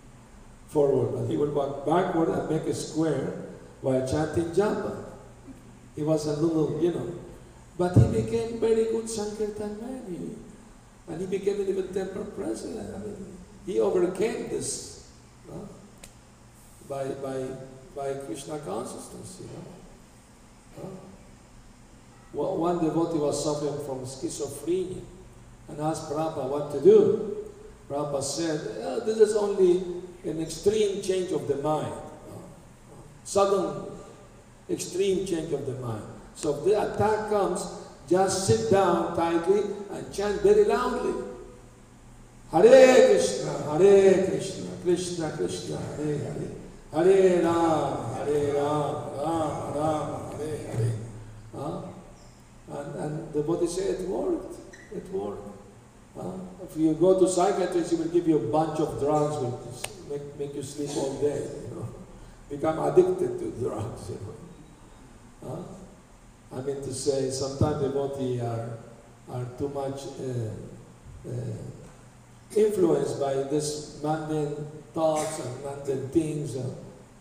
[0.68, 1.20] forward.
[1.20, 3.34] But he will walk backward and make a square
[3.82, 5.04] while chanting japa.
[5.96, 7.12] He was a little, you know,
[7.76, 10.02] but he became very good Sankirtan man.
[10.08, 10.49] He,
[11.10, 12.94] and he became even temple president.
[12.94, 13.36] I mean,
[13.66, 15.10] he overcame this
[16.88, 17.46] by, by,
[17.94, 19.46] by Krishna consciousness, you
[20.82, 20.90] know.
[22.32, 22.54] No?
[22.54, 25.02] One devotee was suffering from schizophrenia
[25.68, 27.36] and asked Prabhupada what to do.
[27.88, 29.82] Prabhupada said, "Oh, this is only
[30.24, 31.92] an extreme change of the mind.
[33.24, 33.90] Sudden
[34.68, 36.04] extreme change of the mind.
[36.34, 37.66] So if the attack comes,
[38.10, 41.14] just sit down tightly and chant very loudly.
[42.50, 46.50] Hare Krishna, Hare Krishna, Krishna Krishna, Hare Hare,
[46.92, 50.92] Hare Ram, Hare Ram, Ram Ram, Hare Hare.
[51.54, 51.82] Huh?
[52.72, 54.56] And, and the body said it worked.
[54.92, 55.48] It worked.
[56.16, 56.32] Huh?
[56.64, 59.60] If you go to psychiatrist, he will give you a bunch of drugs, will
[60.10, 61.46] make, make you sleep all day.
[61.62, 61.88] You know,
[62.48, 64.10] become addicted to drugs.
[64.10, 64.34] You know.
[65.48, 65.79] Huh?
[66.52, 68.78] I mean to say, sometimes devotees are
[69.32, 71.56] are too much uh, uh,
[72.56, 74.56] influenced by this mundane
[74.92, 76.56] thoughts and mundane things.
[76.56, 76.64] Uh,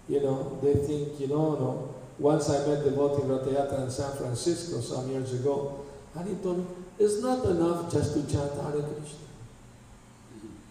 [0.07, 1.95] you know, they think, you know, no.
[2.17, 6.65] Once I met devotee Ratayatra in San Francisco some years ago, and he told me,
[6.97, 9.29] it's not enough just to chant Hare Krishna.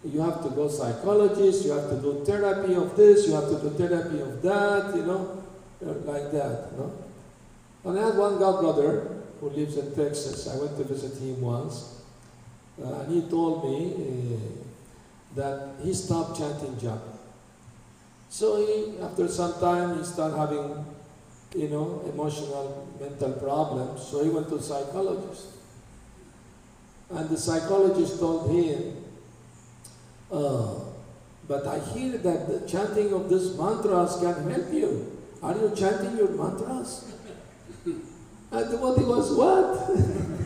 [0.05, 3.59] You have to go psychologist, you have to do therapy of this, you have to
[3.61, 5.43] do therapy of that, you know,
[5.81, 6.93] like that, you know.
[7.89, 10.47] And I had one godbrother who lives in Texas.
[10.47, 12.03] I went to visit him once,
[12.79, 14.39] uh, and he told me uh,
[15.35, 17.17] that he stopped chanting japa.
[18.29, 20.85] So he, after some time, he started having,
[21.55, 24.07] you know, emotional, mental problems.
[24.07, 25.47] So he went to a psychologist,
[27.09, 29.03] and the psychologist told him,
[30.31, 30.75] uh,
[31.49, 35.07] "But I hear that the chanting of these mantras can help you.
[35.43, 37.15] Are you chanting your mantras?"
[38.51, 39.91] And the devotee was what?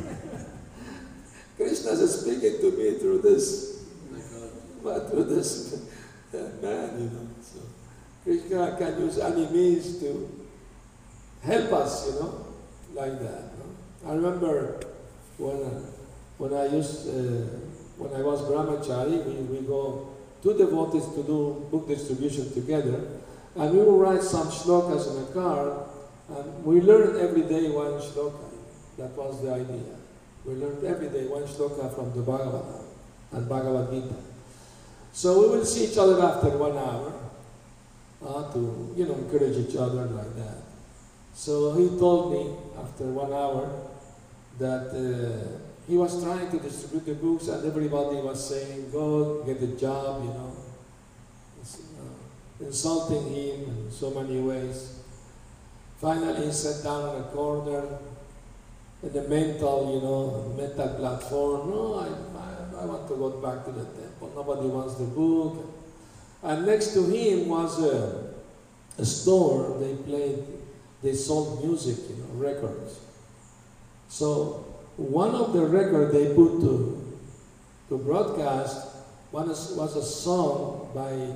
[1.57, 3.85] Krishna is speaking to me through this,
[4.83, 5.83] but through this
[6.33, 7.29] man, you know.
[7.41, 7.61] So
[8.25, 10.47] Krishna can use any means to
[11.45, 12.47] help us, you know,
[12.95, 13.59] like that.
[13.59, 14.11] No?
[14.11, 14.81] I remember
[15.39, 15.71] when I,
[16.39, 17.47] when I used uh,
[17.99, 20.09] when I was brahmachari, we, we go
[20.43, 23.01] two devotees to do book distribution together,
[23.55, 25.87] and we will write some shlokas in a car,
[26.29, 28.51] and we learn every day one shloka.
[28.99, 29.97] That was the idea.
[30.45, 32.85] We learned every day one shloka from the Bhagavatam
[33.33, 34.15] and Bhagavad Gita.
[35.13, 37.13] So we will see each other after one hour
[38.25, 40.63] uh, to, you know, encourage each other like that.
[41.35, 43.89] So he told me after one hour
[44.59, 45.59] that uh,
[45.89, 50.23] he was trying to distribute the books and everybody was saying, go get a job,
[50.23, 50.57] you know,
[51.63, 54.92] uh, insulting him in so many ways.
[56.03, 57.85] Finally, he sat down in a corner
[59.05, 61.71] in the mental, you know, mental platform.
[61.71, 64.33] No, I, I, I want to go back to the temple.
[64.35, 65.65] Nobody wants the book.
[66.43, 68.35] And next to him was a,
[68.99, 69.79] a store.
[69.79, 70.43] They played,
[71.05, 72.99] they sold music, you know, records.
[74.09, 77.17] So one of the records they put to,
[77.91, 78.89] to broadcast
[79.31, 81.33] was, was a song by,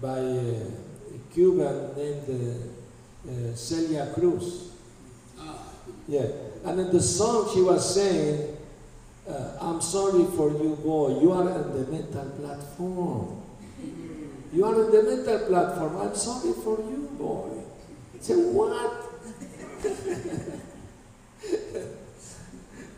[0.00, 2.77] by a Cuban named uh,
[3.26, 4.70] uh, Celia Cruz.
[6.06, 6.26] Yeah.
[6.64, 8.56] And in the song she was saying,
[9.28, 11.20] uh, I'm sorry for you, boy.
[11.20, 13.42] You are on the mental platform.
[14.52, 15.96] You are on the mental platform.
[15.98, 17.50] I'm sorry for you, boy.
[18.20, 19.04] Say, what?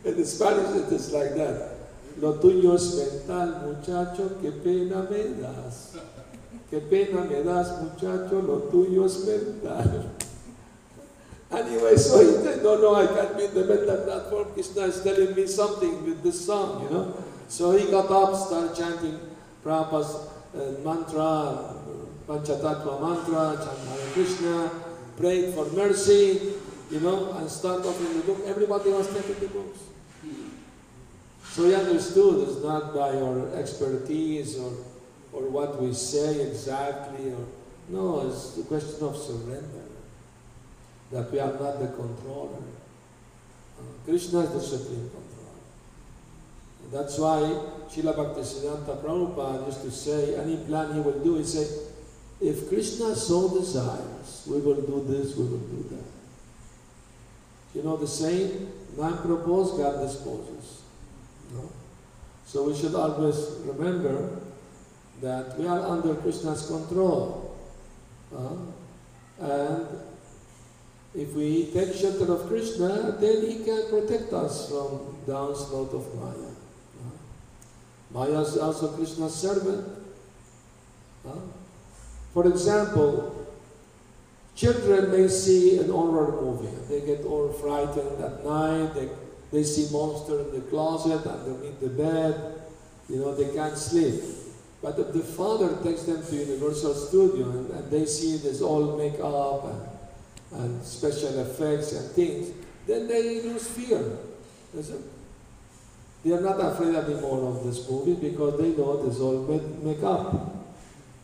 [0.04, 1.76] in Spanish it is like that.
[2.20, 5.96] Lo tuyo es mental, muchacho, qué pena me das.
[6.70, 10.10] Qué pena me das, muchacho, lo tuyo es mental.
[11.52, 14.52] Anyway, so he said, no, no, I can't be in the mental platform.
[14.54, 17.12] Krishna is telling me something with this song, you know.
[17.48, 19.18] So he got up, started chanting
[19.64, 21.74] Prabhupada's uh, mantra,
[22.28, 24.70] Panchatattva mantra, chant Hare Krishna,
[25.16, 26.52] prayed for mercy,
[26.88, 28.42] you know, and started offering the book.
[28.46, 29.80] Everybody was taking the books.
[31.50, 34.70] So he understood it's not by our expertise or,
[35.32, 37.46] or what we say exactly, or
[37.88, 39.86] no, it's the question of surrender
[41.12, 42.62] that we are not the controller.
[43.78, 45.30] Uh, Krishna is the supreme controller.
[46.92, 47.40] That's why
[47.88, 51.66] Srila Bhaktisiddhanta Prabhupada used to say, any plan he will do, he say,
[52.40, 56.04] if Krishna so desires, we will do this, we will do that.
[57.74, 60.82] You know the saying, man proposes, God disposes.
[61.52, 61.70] No?
[62.46, 64.40] So we should always remember
[65.20, 67.56] that we are under Krishna's control.
[68.34, 68.56] Uh,
[69.40, 69.86] and
[71.14, 76.14] if we take shelter of Krishna, then he can protect us from the onslaught of
[76.14, 76.50] Maya.
[77.00, 77.10] Uh,
[78.12, 79.86] Maya is also Krishna's servant.
[81.26, 81.32] Uh,
[82.32, 83.46] for example,
[84.54, 86.74] children may see an horror movie.
[86.88, 88.94] They get all frightened at night.
[88.94, 89.08] They,
[89.50, 92.62] they see monster in the closet, underneath the bed.
[93.08, 94.22] You know, they can't sleep.
[94.82, 99.64] But the father takes them to Universal Studio and, and they see this all makeup
[100.52, 102.52] and, and special effects and things,
[102.86, 104.02] then they lose fear.
[106.24, 109.42] They are not afraid anymore of this movie because they know it's all
[109.82, 110.56] makeup.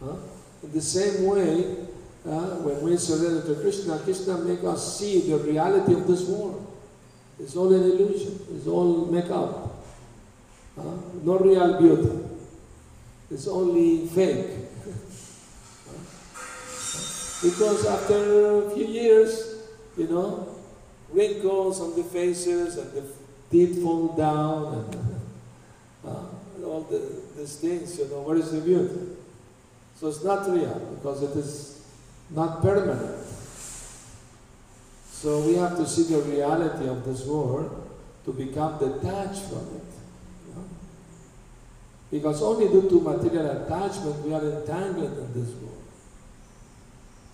[0.02, 0.16] Huh?
[0.62, 1.76] In the same way,
[2.26, 6.66] uh, when we surrender to Krishna, Krishna makes us see the reality of this world.
[7.38, 8.38] It's all an illusion.
[8.54, 9.84] It's all makeup.
[10.78, 10.82] Uh,
[11.22, 12.25] no real beauty.
[13.30, 14.50] It's only fake.
[17.42, 19.62] because after a few years,
[19.96, 20.48] you know,
[21.10, 23.04] wrinkles on the faces and the
[23.50, 25.20] teeth fall down and
[26.04, 29.16] uh, all the, these things, you know, where is the beauty?
[29.96, 31.84] So it's not real because it is
[32.30, 33.24] not permanent.
[35.10, 37.90] So we have to see the reality of this world
[38.26, 39.85] to become detached from it.
[42.10, 45.82] Because only due to material attachment we are entangled in this world.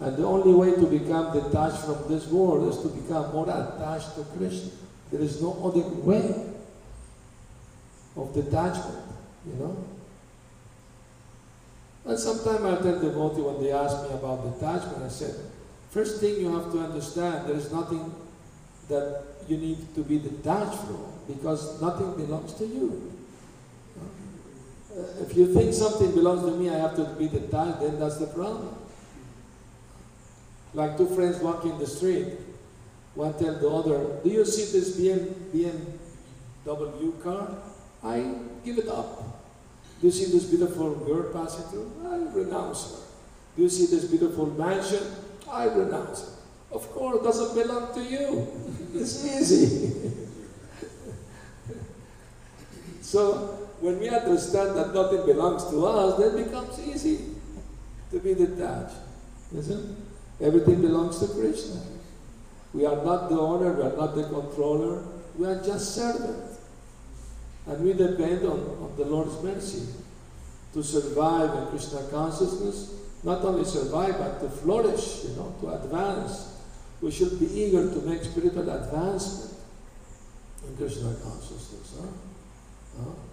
[0.00, 4.16] And the only way to become detached from this world is to become more attached
[4.16, 4.70] to Krishna.
[5.12, 6.52] There is no other way
[8.16, 9.04] of detachment,
[9.46, 9.76] you know.
[12.04, 15.36] And sometimes I tell devotee when they ask me about detachment, I said,
[15.90, 18.12] first thing you have to understand, there is nothing
[18.88, 23.11] that you need to be detached from because nothing belongs to you.
[24.94, 28.26] If you think something belongs to me, I have to be detached, then that's the
[28.26, 28.76] problem.
[30.74, 32.26] Like two friends walking in the street,
[33.14, 37.56] one tell the other, do you see this BM, BMW car?
[38.02, 38.34] I
[38.64, 39.22] give it up.
[40.00, 41.92] Do you see this beautiful girl passing through?
[42.04, 42.96] I renounce her.
[43.56, 45.02] Do you see this beautiful mansion?
[45.50, 46.28] I renounce it.
[46.72, 48.48] Of course, it doesn't belong to you.
[48.94, 50.12] It's easy.
[53.00, 57.34] so, when we understand that nothing belongs to us, then it becomes easy
[58.12, 58.94] to be detached.
[59.54, 59.96] Isn't
[60.40, 61.80] Everything belongs to Krishna.
[62.74, 65.04] We are not the owner, we are not the controller,
[65.36, 66.58] we are just servants.
[67.66, 69.86] And we depend on, on the Lord's mercy
[70.74, 76.58] to survive in Krishna consciousness, not only survive, but to flourish, you know, to advance.
[77.00, 79.54] We should be eager to make spiritual advancement
[80.66, 81.94] in Krishna consciousness.
[82.00, 82.06] Huh?
[82.98, 83.31] Huh?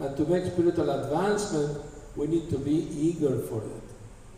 [0.00, 1.78] And to make spiritual advancement,
[2.16, 3.82] we need to be eager for it.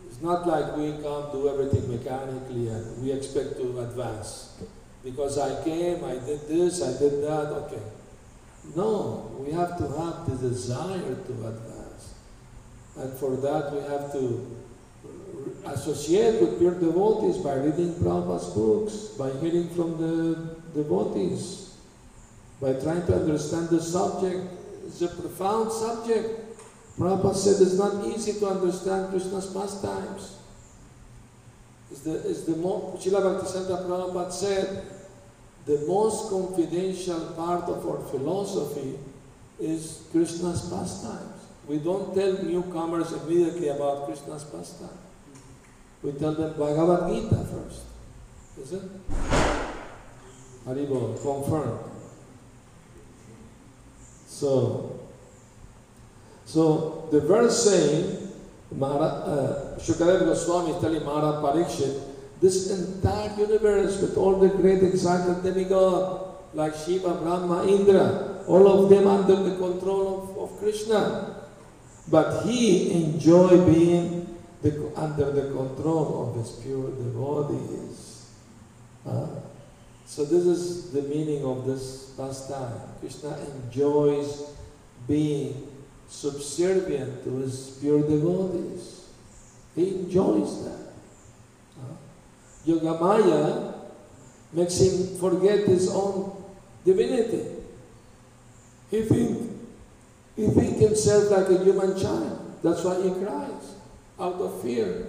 [0.09, 4.61] It's not like we come do everything mechanically and we expect to advance.
[5.03, 7.81] Because I came, I did this, I did that, okay.
[8.75, 12.13] No, we have to have the desire to advance.
[12.97, 14.63] And for that we have to
[15.65, 21.75] associate with pure devotees by reading Prabhupada's books, by hearing from the devotees,
[22.61, 24.45] by trying to understand the subject
[24.85, 26.57] it's a profound subject.
[26.97, 30.37] Prabhupada said it's not easy to understand Krishna's pastimes.
[31.89, 34.85] It's the, it's the mo- Srila Bhaktisiddhanta Prabhupada said,
[35.65, 38.99] the most confidential part of our philosophy
[39.59, 41.45] is Krishna's pastimes.
[41.67, 44.99] We don't tell newcomers immediately about Krishna's pastimes.
[46.03, 47.83] We tell them Bhagavad Gita first.
[48.59, 48.81] Is it?
[50.65, 51.92] Haribol, confirmed.
[54.33, 54.99] So,
[56.45, 58.33] so the verse saying,
[58.81, 62.01] uh, Shukadev Goswami is telling Maharaj Parikshit,
[62.41, 68.89] this entire universe with all the great exalted demigod like Shiva, Brahma, Indra, all of
[68.89, 71.45] them under the control of, of Krishna.
[72.09, 78.31] But he enjoy being the, under the control of his pure devotees.
[79.05, 79.27] Uh,
[80.13, 82.79] so this is the meaning of this pastime.
[82.99, 84.43] Krishna enjoys
[85.07, 85.67] being
[86.07, 89.09] subservient to his pure devotees.
[89.73, 90.93] He enjoys that.
[91.81, 91.95] Uh,
[92.67, 93.73] Yogamaya
[94.53, 96.43] makes him forget his own
[96.85, 97.49] divinity.
[98.91, 99.49] He think
[100.35, 102.61] he think himself like a human child.
[102.61, 103.65] That's why he cries
[104.19, 105.07] out of fear.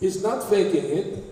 [0.00, 1.27] He's not faking it.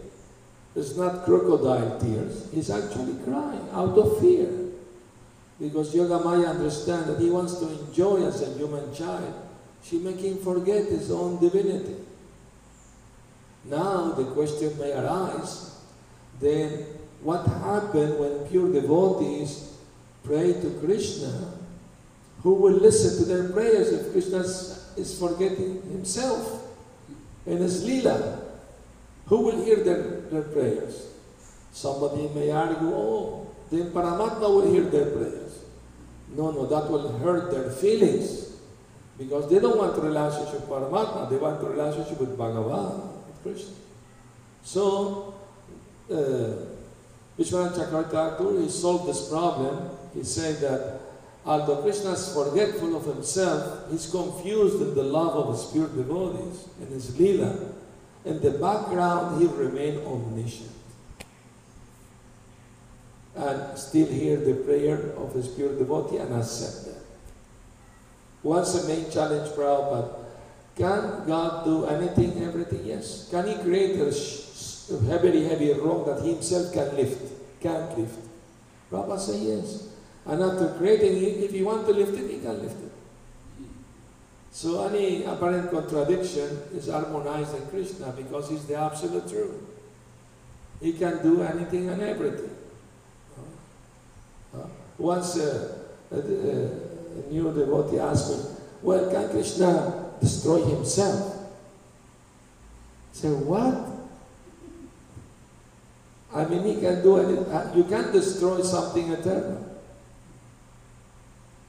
[0.76, 2.48] It's not crocodile tears.
[2.52, 4.46] He's actually crying out of fear.
[5.58, 9.32] Because Yogamaya understands that he wants to enjoy as a human child.
[9.82, 11.96] She make him forget his own divinity.
[13.64, 15.80] Now the question may arise,
[16.40, 16.84] then
[17.22, 19.72] what happened when pure devotees
[20.24, 21.54] pray to Krishna?
[22.42, 26.68] Who will listen to their prayers if Krishna is forgetting himself
[27.46, 28.45] and his lila?
[29.26, 31.06] Who will hear their, their prayers?
[31.72, 35.58] Somebody may argue, oh, then Paramatma will hear their prayers.
[36.34, 38.46] No, no, that will hurt their feelings
[39.18, 43.42] because they don't want a relationship with Paramatma, they want a relationship with Bhagavan, with
[43.42, 43.74] Krishna.
[44.62, 45.34] So,
[46.10, 46.14] uh,
[47.38, 49.90] Vishwanath Chakravarti he solved this problem.
[50.14, 51.00] He said that
[51.44, 56.66] although Krishna is forgetful of himself, he's confused in the love of his pure devotees
[56.80, 57.75] and his lila.
[58.26, 60.72] In the background, he remained omniscient.
[63.36, 67.04] And still hear the prayer of his pure devotee and accept that.
[68.42, 70.26] What's the main challenge, Prabhupada?
[70.74, 72.84] Can God do anything, everything?
[72.84, 73.28] Yes.
[73.30, 74.10] Can he create a,
[75.06, 77.22] heavy, heavy rock that he himself can lift?
[77.60, 78.18] Can't lift.
[78.90, 79.88] Prabhupada say yes.
[80.26, 82.85] And after creating if you want to lift it, he can lift it.
[84.56, 89.52] So any apparent contradiction is harmonized in Krishna because he's the absolute truth.
[90.80, 92.56] He can do anything and everything.
[94.54, 94.64] Uh,
[94.96, 95.76] once uh,
[96.10, 98.44] a, a, new devotee asked me,
[98.80, 101.36] well, can Krishna destroy himself?
[101.36, 103.76] I said, what?
[106.32, 107.76] I mean, he can do anything.
[107.76, 109.75] You can't destroy something eternal.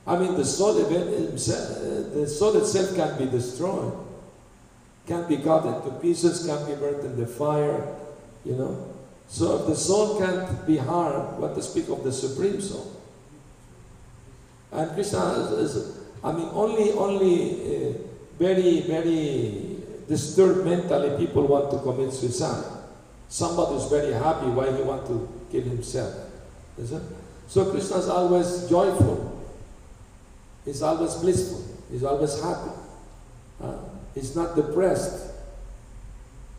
[0.07, 3.93] I mean, the soul, itself, the soul itself can be destroyed,
[5.05, 7.93] can be cut into pieces, can be burnt in the fire,
[8.45, 8.93] you know.
[9.27, 12.93] So if the soul can't be harmed, what to speak of the supreme soul?
[14.71, 17.93] And Krishna is, is I mean, only, only uh,
[18.39, 19.77] very, very
[20.07, 22.63] disturbed mentally people want to commit suicide.
[23.27, 26.15] Somebody is very happy why he want to kill himself.
[26.77, 27.01] Is it?
[27.49, 29.36] So Krishna is always joyful.
[30.67, 31.63] He's always blissful.
[31.89, 32.71] He's always happy.
[33.63, 33.77] Uh,
[34.13, 35.31] he's not depressed.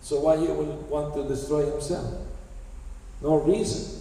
[0.00, 2.14] So why he will want to destroy himself?
[3.20, 4.00] No reason.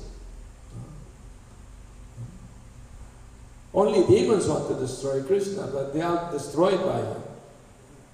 [3.74, 7.22] Only demons want to destroy Krishna, but they are destroyed by him.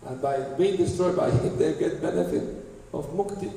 [0.07, 3.53] And by being destroyed by him, they get benefit of mukti.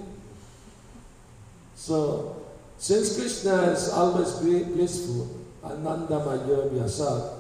[1.75, 2.37] So,
[2.77, 5.31] since Krishna is always blissful,
[5.65, 7.36] Ananda Mayo Vyasat,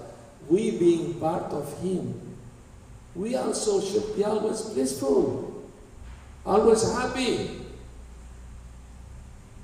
[0.48, 2.14] we being part of him,
[3.14, 5.64] we also should be always blissful,
[6.44, 7.62] always happy.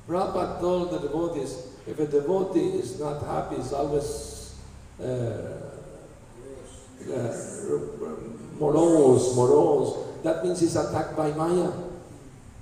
[0.08, 4.54] Prabhupada told the devotees, if a devotee is not happy, is always
[5.00, 5.72] uh,
[7.10, 7.34] uh,
[8.58, 11.70] morose, morose, that means he's attacked by Maya.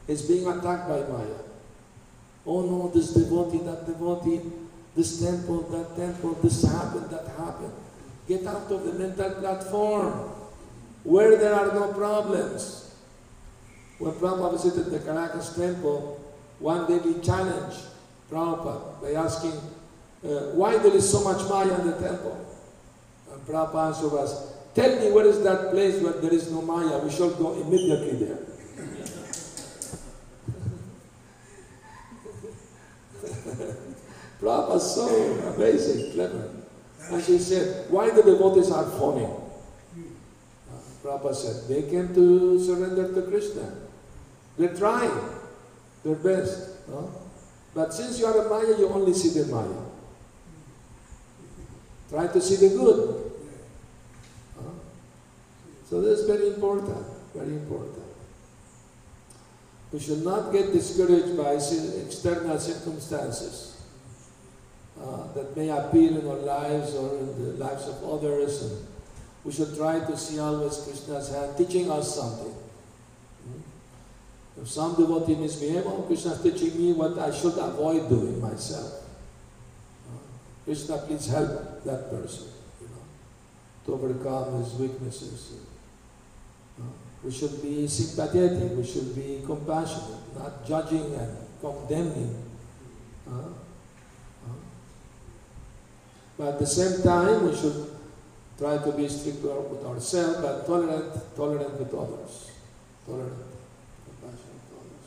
[0.07, 1.39] He's being attacked by Maya.
[2.47, 4.41] Oh no, this devotee, that devotee,
[4.97, 7.73] this temple, that temple, this happened, that happened.
[8.31, 10.31] Get out of the mental platform
[11.03, 12.95] where there are no problems.
[13.99, 16.21] When Prabhupada visited the Caracas temple,
[16.61, 17.81] one day we challenged
[18.31, 19.55] Prabhupada by asking,
[20.25, 22.47] uh, why there is so much Maya in the temple?
[23.33, 26.99] And Prabhupada answered was, tell me where is that place where there is no Maya?
[26.99, 28.39] We shall go immediately there.
[34.41, 35.09] Prabhupada so
[35.57, 36.60] amazing, clever.
[37.11, 39.27] And she said, why the devotees are phoning?
[39.27, 43.73] Uh, Prabhupada said, they came to surrender to Krishna.
[44.57, 45.19] They're trying
[46.05, 46.69] their best.
[47.75, 49.87] But since you are a Maya, you only see the Maya.
[52.11, 53.33] Try to see the good.
[54.57, 54.71] Huh?
[55.89, 58.05] So that's very important, very important.
[59.93, 63.70] We should not get discouraged by external circumstances
[65.03, 68.63] uh, that may appeal in our lives or in the lives of others.
[68.63, 68.87] And
[69.45, 72.55] we should try to see always Krishna's hand teaching us something.
[74.61, 79.05] If some devotee misbehaves, oh, Krishna is teaching me what I should avoid doing myself.
[80.07, 80.19] Uh,
[80.65, 82.49] Krishna, please help that person,
[82.81, 83.03] you know,
[83.87, 85.53] to overcome his weaknesses.
[86.79, 86.83] Uh,
[87.25, 92.51] we should be sympathetic, we should be compassionate, not judging and condemning.
[96.41, 97.87] But at the same time, we should
[98.57, 102.51] try to be strict with ourselves, but tolerant, tolerant with others.
[103.05, 103.45] Tolerant,
[104.07, 105.05] compassionate others.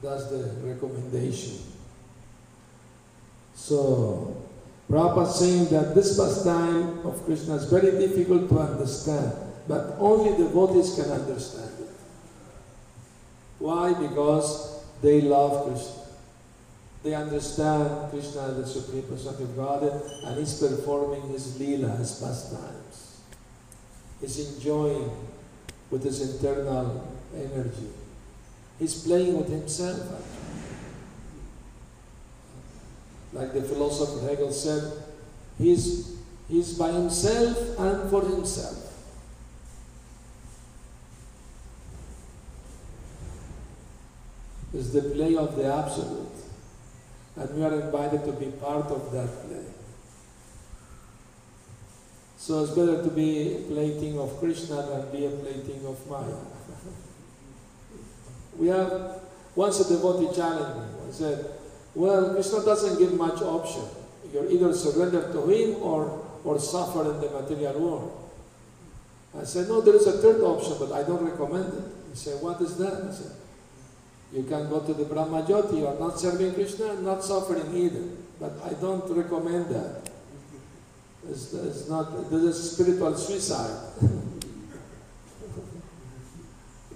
[0.00, 1.58] That's the recommendation.
[3.54, 4.38] So,
[4.90, 9.32] Prabhupada saying that this pastime of Krishna is very difficult to understand,
[9.68, 11.92] but only devotees can understand it.
[13.58, 13.92] Why?
[13.92, 16.03] Because they love Krishna.
[17.04, 23.20] They understand Krishna the Supreme Personality of Godhead and He's performing His Leela, His pastimes.
[24.22, 25.10] He's enjoying
[25.90, 27.90] with His internal energy.
[28.78, 30.00] He's playing with Himself.
[33.34, 34.90] Like the philosopher Hegel said,
[35.58, 36.16] he's,
[36.48, 38.80] he's by himself and for himself.
[44.72, 46.23] It's the play of the Absolute.
[47.36, 49.64] And we are invited to be part of that play.
[52.36, 56.36] So it's better to be a plaything of Krishna than be a plaything of Maya.
[58.58, 59.20] we have,
[59.56, 61.46] once a devotee challenged me, I said,
[61.94, 63.84] well, Krishna doesn't give much option.
[64.32, 68.30] You're either surrender to him or, or suffer in the material world.
[69.38, 71.84] I said, no, there is a third option, but I don't recommend it.
[72.10, 73.08] He said, what is that?
[73.08, 73.32] I said,
[74.34, 78.02] you can go to the Brahma Jyoti, you are not serving Krishna, not suffering either.
[78.40, 80.10] But I don't recommend that.
[81.30, 83.92] It's, it's not, this is spiritual suicide.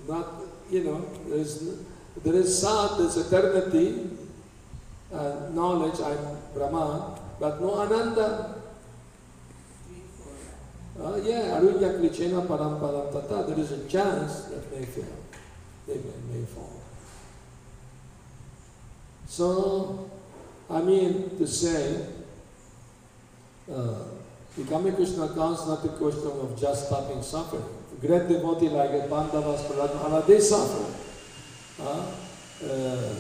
[0.08, 0.26] not,
[0.68, 1.78] you know, there is,
[2.24, 4.10] there is sad, there's eternity,
[5.12, 6.18] uh, knowledge, I'm
[6.52, 8.56] Brahman, but no Ananda.
[11.00, 15.04] Uh, yeah, Arunya Klichena Param Param Tata, there is a chance that may fail.
[15.86, 16.77] They may, may fall.
[19.28, 20.10] So,
[20.70, 22.06] I mean to say,
[23.72, 23.94] uh,
[24.56, 27.64] becoming Krishna is not a question of just stopping suffering.
[28.00, 30.92] Great devotee like a Pandavas, Prahlad, they suffer.
[31.80, 32.10] Uh,
[32.64, 33.14] uh,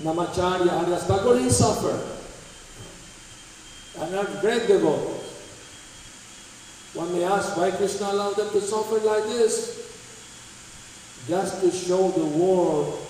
[0.00, 1.48] Namacharya, Arya Thakur, he.
[3.98, 5.22] And are great devotees.
[6.94, 9.78] One may ask why Krishna allowed them to suffer like this.
[11.26, 13.01] Just to show the world,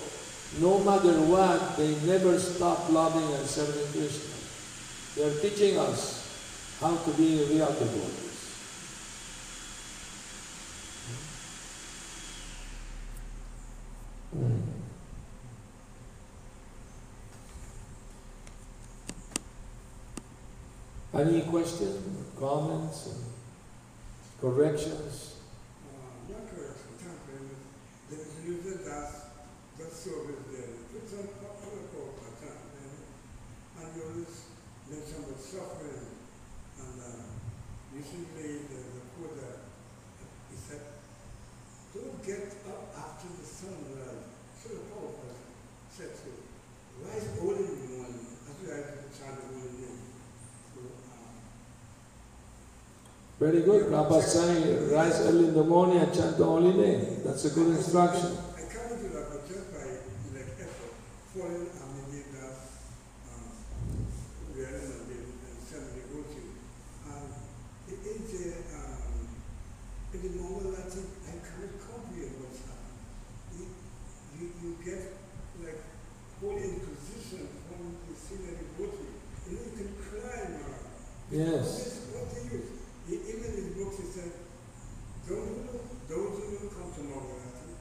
[0.59, 4.33] no matter what, they never stop loving and serving Krishna.
[5.15, 6.23] They are teaching us
[6.79, 8.33] how to be real devotees.
[14.35, 14.61] Mm.
[21.13, 22.01] Any questions,
[22.39, 23.09] comments,
[24.41, 25.35] corrections?
[25.85, 27.53] Uh, not correction, temporary.
[28.09, 28.17] The
[28.49, 29.23] user does
[29.77, 30.73] the service there.
[30.97, 32.97] It's a other call for temporary.
[33.77, 34.25] And you
[35.01, 36.05] about suffering.
[36.79, 37.25] And uh,
[37.95, 39.41] recently the, the quote
[40.51, 40.81] he said,
[41.93, 44.29] don't get up after the sun rise.
[44.61, 45.33] So the powerful
[45.89, 46.29] said to
[47.05, 48.27] rise early in the morning.
[48.49, 50.01] As we like to chant the holy name.
[50.73, 51.33] So, um,
[53.39, 53.91] Very good.
[53.91, 57.21] Prabhupada saying, rise early in the morning and chant the holy name.
[57.23, 58.37] That's a good instruction.
[58.57, 59.85] I can't do that, but just by
[60.33, 60.93] like effort,
[61.33, 62.57] following and maybe that
[63.29, 63.45] um,
[64.55, 66.41] we are in a bit and suddenly go to.
[67.05, 67.27] Um,
[67.89, 69.27] it is a, um,
[70.13, 73.01] in the normal Latin, I cannot comprehend what's happening.
[73.53, 73.65] You,
[74.39, 75.13] you, you get
[75.61, 75.81] like
[76.41, 79.09] holy in position from the scenery water,
[79.45, 80.91] and then you can climb around.
[81.33, 82.13] Yes.
[82.13, 82.69] What do you use?
[83.09, 84.31] He, even in his books he said,
[85.27, 85.49] those
[86.07, 87.73] who, who come to Mangalarti,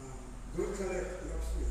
[0.00, 0.16] uh,
[0.56, 1.68] don't collect luxury.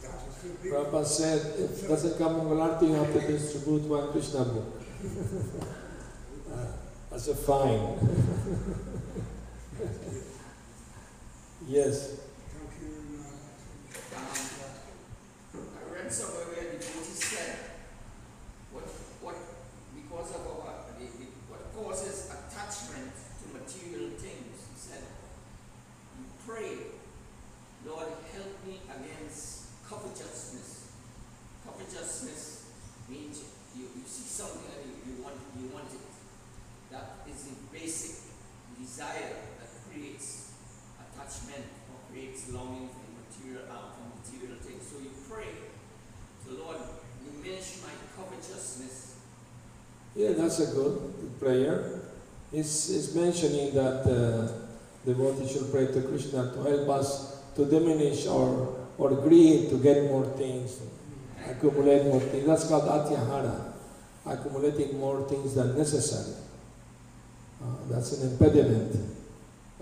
[0.00, 0.72] That was so big.
[0.72, 4.80] Prabhupada said, if it doesn't come in Mangalarti, you have to distribute one Krishna book.
[6.52, 7.98] uh, as a fine.
[11.68, 12.20] yes.
[12.48, 13.36] Thank you very much.
[15.54, 17.56] Um, I read somewhere where the devotee said,
[18.72, 18.84] what,
[19.20, 19.36] what,
[19.94, 25.04] because of our, the, the, what causes attachment to material things, he said,
[26.18, 26.98] you pray,
[27.86, 30.92] Lord, help me against covetousness.
[31.64, 32.66] Covetousness
[33.08, 33.42] means
[33.74, 36.08] you, you see something and you, you want, you want it.
[36.90, 38.28] That is the basic
[38.80, 40.52] desire that creates
[41.00, 44.84] attachment or creates longing for material uh, for material things.
[44.86, 45.72] So you pray,
[46.46, 46.76] the Lord
[47.24, 49.16] diminish my covetousness.
[50.14, 52.00] Yeah, that's a good prayer.
[52.52, 54.48] It's, it's mentioning that uh,
[55.04, 58.68] devotee should pray to Krishna to help us to diminish our,
[59.00, 60.80] our greed to get more things,
[61.46, 62.46] accumulate more things.
[62.46, 63.72] That's called atyahara,
[64.26, 66.36] accumulating more things than necessary.
[67.60, 68.94] Uh, that's an impediment.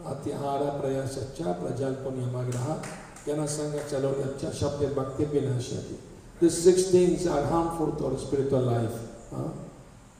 [0.00, 2.84] Atihara prayasaccha prajalpanyamagraha
[3.24, 5.96] janasanga chalonyacha shabda bhakti vinashyati.
[6.40, 8.92] These six things are harmful to our spiritual life.
[9.32, 9.50] Uh,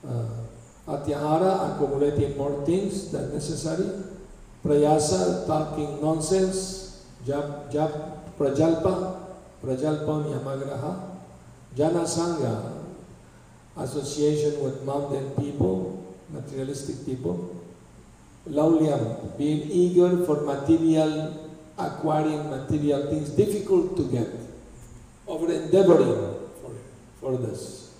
[0.07, 0.25] uh,
[0.87, 3.85] Atyahara, accumulating more things than necessary.
[4.63, 7.03] Prayasa, talking nonsense.
[7.25, 7.91] Jab, jab,
[8.39, 9.19] prajalpa,
[9.63, 11.17] prajalpam yamagraha.
[11.75, 12.83] Jana Sangha,
[13.77, 15.76] association with mountain people,
[16.29, 17.63] materialistic people.
[18.49, 24.27] Laulyam, being eager for material, acquiring material things, difficult to get.
[25.27, 26.71] Over endeavoring for,
[27.19, 27.93] for this.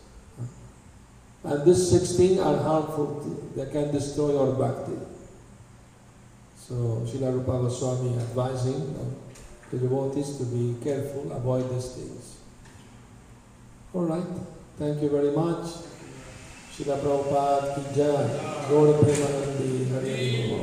[1.44, 3.24] And these 16 are harmful,
[3.56, 4.98] they can destroy our bhakti.
[6.58, 6.74] So
[7.08, 8.96] Srila Rupa Goswami advising
[9.72, 12.38] the devotees to be careful, avoid these things.
[13.94, 14.28] All right,
[14.78, 15.87] thank you very much.
[16.78, 18.30] Srila Prabhupada ki jai,
[18.70, 20.57] Gaur Premanandi, Hari Hari